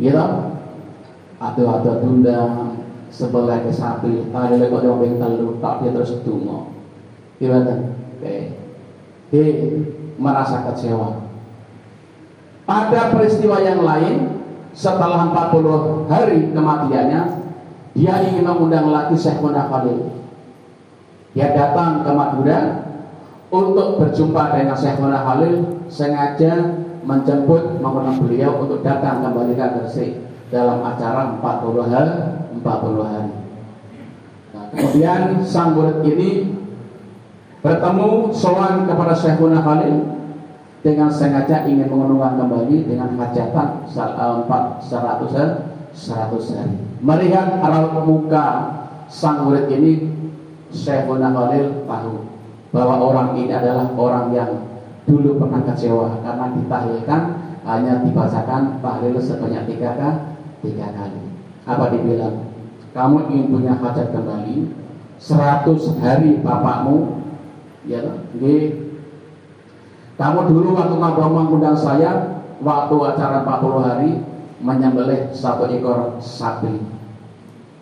Gitu 0.00 0.24
atau 1.44 1.66
atau 1.68 1.94
tunda 2.00 2.72
sebelah 3.12 3.60
ke 3.60 3.72
sapi. 3.74 4.32
Tahlil 4.32 4.72
kok 4.72 4.82
yang 4.82 5.20
telur 5.20 5.60
tak 5.60 5.84
dia 5.84 5.92
terus 5.92 6.16
dungo. 6.24 6.72
Gimana 7.36 7.92
oke. 8.16 8.36
Dia 9.28 9.44
merasa 10.16 10.64
kecewa. 10.72 11.28
Pada 12.64 13.12
peristiwa 13.12 13.60
yang 13.60 13.84
lain 13.84 14.40
setelah 14.72 15.28
40 15.28 16.08
hari 16.08 16.48
kematiannya 16.56 17.43
dia 17.94 18.14
ingin 18.26 18.42
mengundang 18.42 18.90
lagi 18.90 19.14
Syekh 19.14 19.38
Muna 19.38 19.70
Khalil. 19.70 20.10
Dia 21.30 21.54
datang 21.54 22.02
ke 22.02 22.10
Madura 22.10 22.58
untuk 23.54 24.02
berjumpa 24.02 24.58
dengan 24.58 24.74
Syekh 24.74 24.98
Muna 24.98 25.22
Khalil 25.22 25.86
sengaja 25.86 26.74
menjemput 27.06 27.78
mengundang 27.78 28.18
beliau 28.26 28.58
untuk 28.66 28.82
datang 28.82 29.22
kembali 29.22 29.54
ke 29.54 29.66
Gresik 29.78 30.10
dalam 30.50 30.82
acara 30.82 31.38
40 31.38 31.86
hari 31.86 32.14
40 32.58 33.06
hari. 33.06 33.32
Nah, 34.54 34.64
kemudian 34.74 35.20
sang 35.46 35.78
murid 35.78 36.02
ini 36.02 36.50
bertemu 37.62 38.34
sowan 38.34 38.90
kepada 38.90 39.14
Syekh 39.14 39.38
Muna 39.38 39.62
Khalil 39.62 40.18
dengan 40.82 41.14
sengaja 41.14 41.62
ingin 41.70 41.86
mengundang 41.86 42.42
kembali 42.42 42.90
dengan 42.90 43.14
hajatan 43.22 43.86
400 43.86 45.73
100 45.94 46.58
hari 46.58 46.76
melihat 47.00 47.62
raut 47.62 47.94
muka 48.04 48.46
sang 49.06 49.46
murid 49.46 49.70
ini 49.70 50.10
Syekhuna 50.74 51.30
Khalil 51.30 51.86
tahu 51.86 52.14
bahwa 52.74 52.94
orang 52.98 53.38
ini 53.38 53.54
adalah 53.54 53.86
orang 53.94 54.34
yang 54.34 54.50
dulu 55.06 55.38
pernah 55.38 55.62
kecewa 55.62 56.18
karena 56.26 56.50
ditahlilkan 56.58 57.22
hanya 57.62 58.02
dibacakan 58.02 58.82
tahlil 58.82 59.16
sebanyak 59.22 59.64
tiga, 59.70 59.94
tiga 60.60 60.86
kali. 60.92 61.22
Apa 61.64 61.94
dibilang? 61.94 62.50
Kamu 62.92 63.30
ingin 63.30 63.54
punya 63.54 63.78
hajat 63.78 64.10
kembali 64.10 64.68
100 65.22 66.02
hari 66.02 66.42
bapakmu 66.42 67.24
ya 67.86 68.00
nggih 68.34 68.92
kamu 70.14 70.40
dulu 70.50 70.68
waktu 70.78 70.94
ngobrol 70.94 71.30
mengundang 71.32 71.76
saya 71.76 72.42
waktu 72.62 72.96
acara 73.02 73.42
40 73.44 73.86
hari 73.86 74.10
menyembelih 74.62 75.34
satu 75.34 75.66
ekor 75.70 76.18
sapi. 76.22 76.78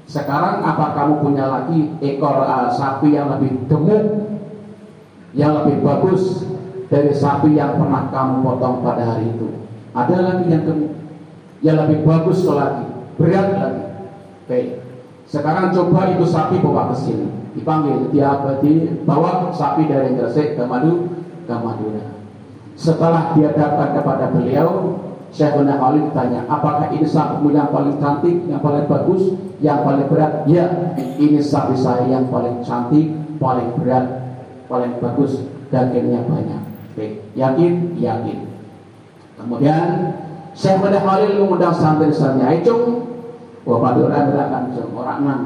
Sekarang 0.09 0.61
apa 0.61 0.93
kamu 0.93 1.25
punya 1.25 1.49
lagi 1.49 1.93
ekor 2.05 2.45
uh, 2.45 2.69
sapi 2.69 3.17
yang 3.17 3.33
lebih 3.33 3.65
gemuk, 3.69 4.29
yang 5.33 5.57
lebih 5.63 5.81
bagus 5.81 6.45
dari 6.93 7.13
sapi 7.17 7.57
yang 7.57 7.81
pernah 7.81 8.13
kamu 8.13 8.45
potong 8.45 8.85
pada 8.85 9.17
hari 9.17 9.33
itu? 9.33 9.49
Ada 9.93 10.17
lagi 10.21 10.45
yang 10.53 10.65
gemuk, 10.69 10.93
yang 11.65 11.77
lebih 11.87 12.05
bagus 12.05 12.45
lagi, 12.45 12.87
berat 13.17 13.49
lagi. 13.57 13.85
Oke, 14.43 14.61
sekarang 15.31 15.73
coba 15.73 16.13
itu 16.13 16.27
sapi 16.29 16.61
bawa 16.61 16.93
ke 16.93 16.97
sini, 16.99 17.31
dipanggil, 17.57 18.11
dia 18.13 18.37
dibawa 18.61 19.49
sapi 19.55 19.89
dari 19.89 20.13
Gresik 20.13 20.59
ke 20.59 20.63
Madu, 20.67 21.09
ke 21.49 21.55
Madura. 21.57 22.05
Setelah 22.77 23.33
dia 23.37 23.55
datang 23.55 23.97
kepada 23.97 24.33
beliau, 24.35 24.99
Syekhuna 25.33 25.81
Khalid 25.81 26.13
tanya, 26.13 26.45
apakah 26.45 26.93
ini 26.93 27.09
sapimu 27.09 27.57
yang 27.57 27.73
paling 27.73 27.97
cantik, 27.97 28.37
yang 28.45 28.61
paling 28.61 28.85
bagus, 28.85 29.33
yang 29.65 29.81
paling 29.81 30.05
berat? 30.13 30.45
Ya, 30.45 30.93
ini 31.17 31.41
sapi 31.41 31.73
saya 31.73 32.05
yang 32.05 32.29
paling 32.29 32.61
cantik, 32.61 33.17
paling 33.41 33.73
berat, 33.81 34.05
paling 34.69 35.01
bagus, 35.01 35.49
dagingnya 35.73 36.29
banyak. 36.29 36.61
Oke, 36.93 37.25
yakin? 37.33 37.97
Yakin. 37.97 38.39
Kemudian 39.41 40.13
Syekhuna 40.53 41.01
Khalid 41.01 41.41
mengundang 41.41 41.73
santri-santrinya, 41.73 42.53
"Ayo, 42.53 42.61
cung, 42.69 42.85
wah 43.65 43.81
paduran 43.81 44.37
gerakan 44.37 44.65
cung, 44.77 44.93
orang 45.01 45.19
enam. 45.25 45.41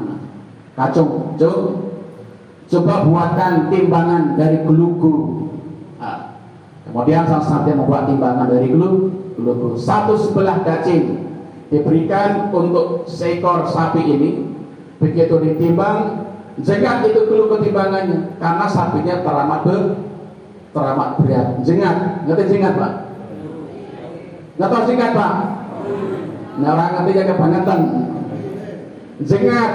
Kacung, 0.75 1.39
cung, 1.39 1.95
coba 2.67 3.07
buatkan 3.07 3.71
timbangan 3.71 4.35
dari 4.35 4.67
gelugu 4.67 5.47
Kemudian 6.87 7.27
sang 7.27 7.43
santri 7.43 7.75
membuat 7.75 8.07
timbangan 8.07 8.47
dari 8.47 8.71
gelu, 8.71 9.11
gelu 9.37 9.77
satu 9.77 10.17
sebelah 10.17 10.65
cacing 10.65 11.29
diberikan 11.69 12.49
untuk 12.49 13.05
seekor 13.05 13.69
sapi 13.69 14.01
ini. 14.01 14.31
Begitu 14.97 15.37
ditimbang, 15.37 16.25
jengat 16.65 17.05
itu 17.05 17.29
dulu 17.29 17.53
ketimbangannya 17.53 18.33
karena 18.41 18.65
sapinya 18.65 19.21
teramat 19.21 19.61
ber, 19.61 19.81
teramat 20.73 21.09
berat. 21.21 21.47
Jengat, 21.61 22.25
ngerti 22.25 22.57
jengat 22.57 22.73
pak? 22.81 22.93
Nggak 24.57 24.89
jengat 24.89 25.11
pak? 25.13 25.33
Nah 26.57 26.69
orang 26.73 27.05
jaga 27.13 27.33
bangetan. 27.37 27.81
Jengat 29.21 29.71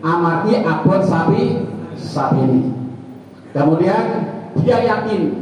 amati 0.00 0.52
abot 0.64 1.00
sapi 1.04 1.68
sapi 2.00 2.40
ini. 2.40 2.60
Kemudian 3.52 4.04
dia 4.64 4.78
yakin 4.80 5.41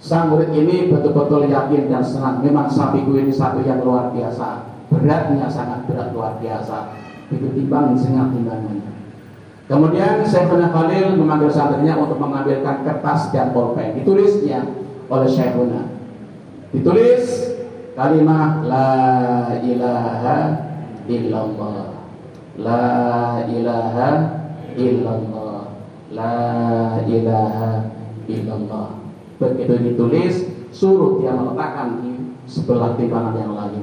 Sang 0.00 0.32
murid 0.32 0.56
ini 0.56 0.88
betul-betul 0.88 1.44
yakin 1.52 1.92
dan 1.92 2.00
senang. 2.00 2.40
Memang 2.40 2.72
sapiku 2.72 3.20
ini 3.20 3.28
sapi 3.28 3.68
yang 3.68 3.84
luar 3.84 4.08
biasa. 4.16 4.64
Beratnya 4.88 5.44
sangat 5.44 5.84
berat 5.84 6.16
luar 6.16 6.40
biasa. 6.40 6.96
Itu 7.28 7.52
timbang 7.52 7.92
sengat 7.92 8.32
timbangannya. 8.32 8.90
Kemudian 9.68 10.24
Syekhuna 10.26 10.72
Khalil 10.72 11.14
memanggil 11.14 11.52
santrinya 11.52 11.94
untuk 12.00 12.18
mengambilkan 12.18 12.82
kertas 12.82 13.30
dan 13.30 13.52
pulpen. 13.52 13.94
Ditulisnya 14.00 14.66
oleh 15.06 15.28
Syekhuna. 15.28 15.94
Ditulis 16.72 17.54
kalimat 17.92 18.64
La 18.64 19.52
ilaha 19.60 20.38
illallah. 21.06 21.86
La 22.56 22.88
ilaha 23.46 24.10
illallah. 24.74 25.62
La 26.10 26.34
ilaha 27.04 27.70
illallah. 28.26 28.99
Begitu 29.40 29.74
ditulis, 29.80 30.34
suruh 30.68 31.16
dia 31.16 31.32
meletakkan 31.32 32.04
di 32.04 32.12
sebelah 32.44 32.92
timbangan 33.00 33.40
yang 33.40 33.56
lain. 33.56 33.82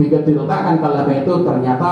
Begitu 0.00 0.32
diletakkan 0.32 0.80
kalau 0.80 1.04
itu 1.12 1.34
ternyata 1.44 1.90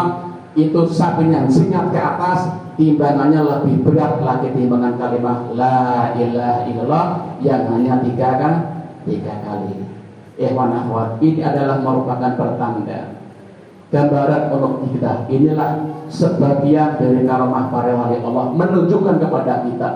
itu 0.56 0.80
sapinya 0.88 1.44
zingat 1.52 1.92
ke 1.92 2.00
atas, 2.00 2.48
timbangannya 2.80 3.40
lebih 3.44 3.84
berat 3.84 4.16
lagi 4.24 4.48
timbangan 4.56 4.96
kalimat 4.96 5.38
La 5.52 6.16
ilaha 6.16 6.64
illallah 6.64 7.06
yang 7.44 7.68
hanya 7.68 8.00
tiga 8.00 8.28
kan 8.40 8.54
tiga 9.04 9.44
kali. 9.44 9.76
Ikhwan 10.40 10.72
akhwat, 10.72 11.20
ini 11.20 11.44
adalah 11.44 11.84
merupakan 11.84 12.32
pertanda 12.40 13.12
gambaran 13.92 14.42
untuk 14.56 14.88
kita. 14.88 15.28
Inilah 15.28 15.84
sebagian 16.08 16.96
dari 16.96 17.28
karomah 17.28 17.68
para 17.68 17.92
wali 17.92 18.16
Allah 18.24 18.46
menunjukkan 18.56 19.20
kepada 19.20 19.68
kita 19.68 19.88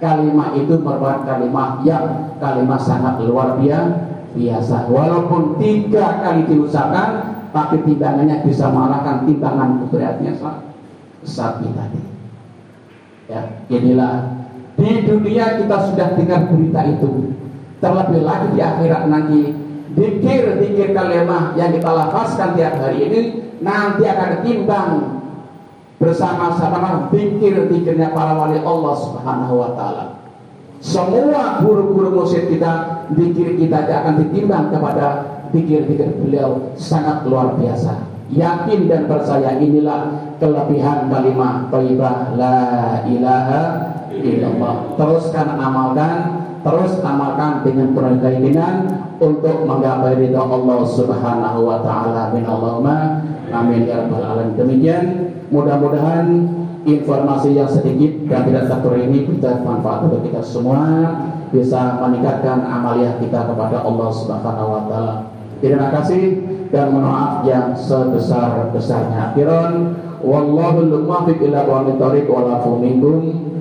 kalimat 0.00 0.56
itu 0.56 0.80
merupakan 0.80 1.22
kalimat 1.28 1.84
yang 1.84 2.34
kalimat 2.40 2.80
sangat 2.80 3.20
luar 3.20 3.60
biasa. 3.60 4.88
Walaupun 4.88 5.60
tiga 5.60 6.24
kali 6.24 6.48
diusahakan 6.48 7.08
tapi 7.52 7.84
timbangannya 7.84 8.40
bisa 8.42 8.72
mengalahkan 8.72 9.28
timbangan 9.28 9.84
beratnya 9.92 10.32
sapi 11.22 11.68
tadi. 11.76 12.00
Ya 13.28 13.42
inilah 13.68 14.40
di 14.74 15.04
dunia 15.04 15.60
kita 15.60 15.76
sudah 15.92 16.08
dengar 16.16 16.48
berita 16.48 16.80
itu. 16.88 17.36
Terlebih 17.80 18.22
lagi 18.24 18.48
di 18.56 18.60
akhirat 18.60 19.02
nanti 19.08 19.40
dikir-dikir 19.96 20.96
kalimat 20.96 21.56
yang 21.56 21.72
kita 21.76 21.90
lafazkan 21.90 22.56
tiap 22.56 22.76
hari 22.80 23.08
ini 23.08 23.20
nanti 23.60 24.04
akan 24.08 24.32
timbang 24.44 25.19
bersama-sama 26.00 27.12
pikir-pikirnya 27.12 28.16
para 28.16 28.32
wali 28.32 28.56
Allah 28.64 28.94
Subhanahu 28.96 29.54
wa 29.60 29.70
taala. 29.76 30.04
Semua 30.80 31.60
guru-guru 31.60 32.24
musyid 32.24 32.48
kita, 32.48 33.04
pikir 33.12 33.60
kita 33.60 33.84
akan 33.84 34.24
ditimbang 34.24 34.72
kepada 34.72 35.06
pikir-pikir 35.52 36.24
beliau 36.24 36.72
sangat 36.80 37.28
luar 37.28 37.52
biasa. 37.60 38.08
Yakin 38.32 38.88
dan 38.88 39.04
percaya 39.04 39.60
inilah 39.60 40.32
kelebihan 40.40 41.12
kalimat 41.12 41.68
thayyibah 41.68 42.32
la 42.38 43.04
ilaha 43.04 43.62
illallah. 44.16 44.96
Teruskan 44.96 45.60
amalkan, 45.60 46.39
terus 46.60 46.92
amalkan 47.00 47.64
dengan 47.64 47.96
penuh 47.96 48.20
keyakinan 48.20 48.74
untuk 49.20 49.64
menggapai 49.64 50.16
ridha 50.20 50.40
Allah 50.40 50.80
Subhanahu 50.84 51.60
wa 51.64 51.78
taala. 51.80 52.32
Min 52.36 52.44
Allahumma 52.44 53.24
amin 53.52 53.88
ya 53.88 54.04
rabbal 54.04 54.24
alamin. 54.24 54.56
Demikian 54.56 55.04
Mudah-mudahan 55.50 56.46
informasi 56.86 57.58
yang 57.58 57.66
sedikit 57.66 58.30
dan 58.30 58.46
tidak 58.46 58.70
tertutur 58.70 58.94
ini 59.02 59.26
bisa 59.26 59.58
bermanfaat 59.58 60.06
untuk 60.06 60.22
kita 60.22 60.40
semua 60.46 60.80
bisa 61.50 61.98
meningkatkan 61.98 62.62
amaliah 62.62 63.18
kita 63.18 63.50
kepada 63.50 63.82
Allah 63.82 64.08
Subhanahu 64.14 64.70
wa 64.70 64.82
taala. 64.86 65.14
Terima 65.58 65.90
kasih 65.90 66.22
dan 66.70 66.94
maaf 66.94 67.42
yang 67.42 67.74
sebesar-besarnya. 67.74 69.34
Akhiran 69.34 69.98
wallahu 70.22 70.86
muwaffiq 70.86 71.42
ila 71.50 71.66
aqwamit 71.66 71.98
thoriq 71.98 72.30
wa 72.30 72.78
minkum. 72.78 73.49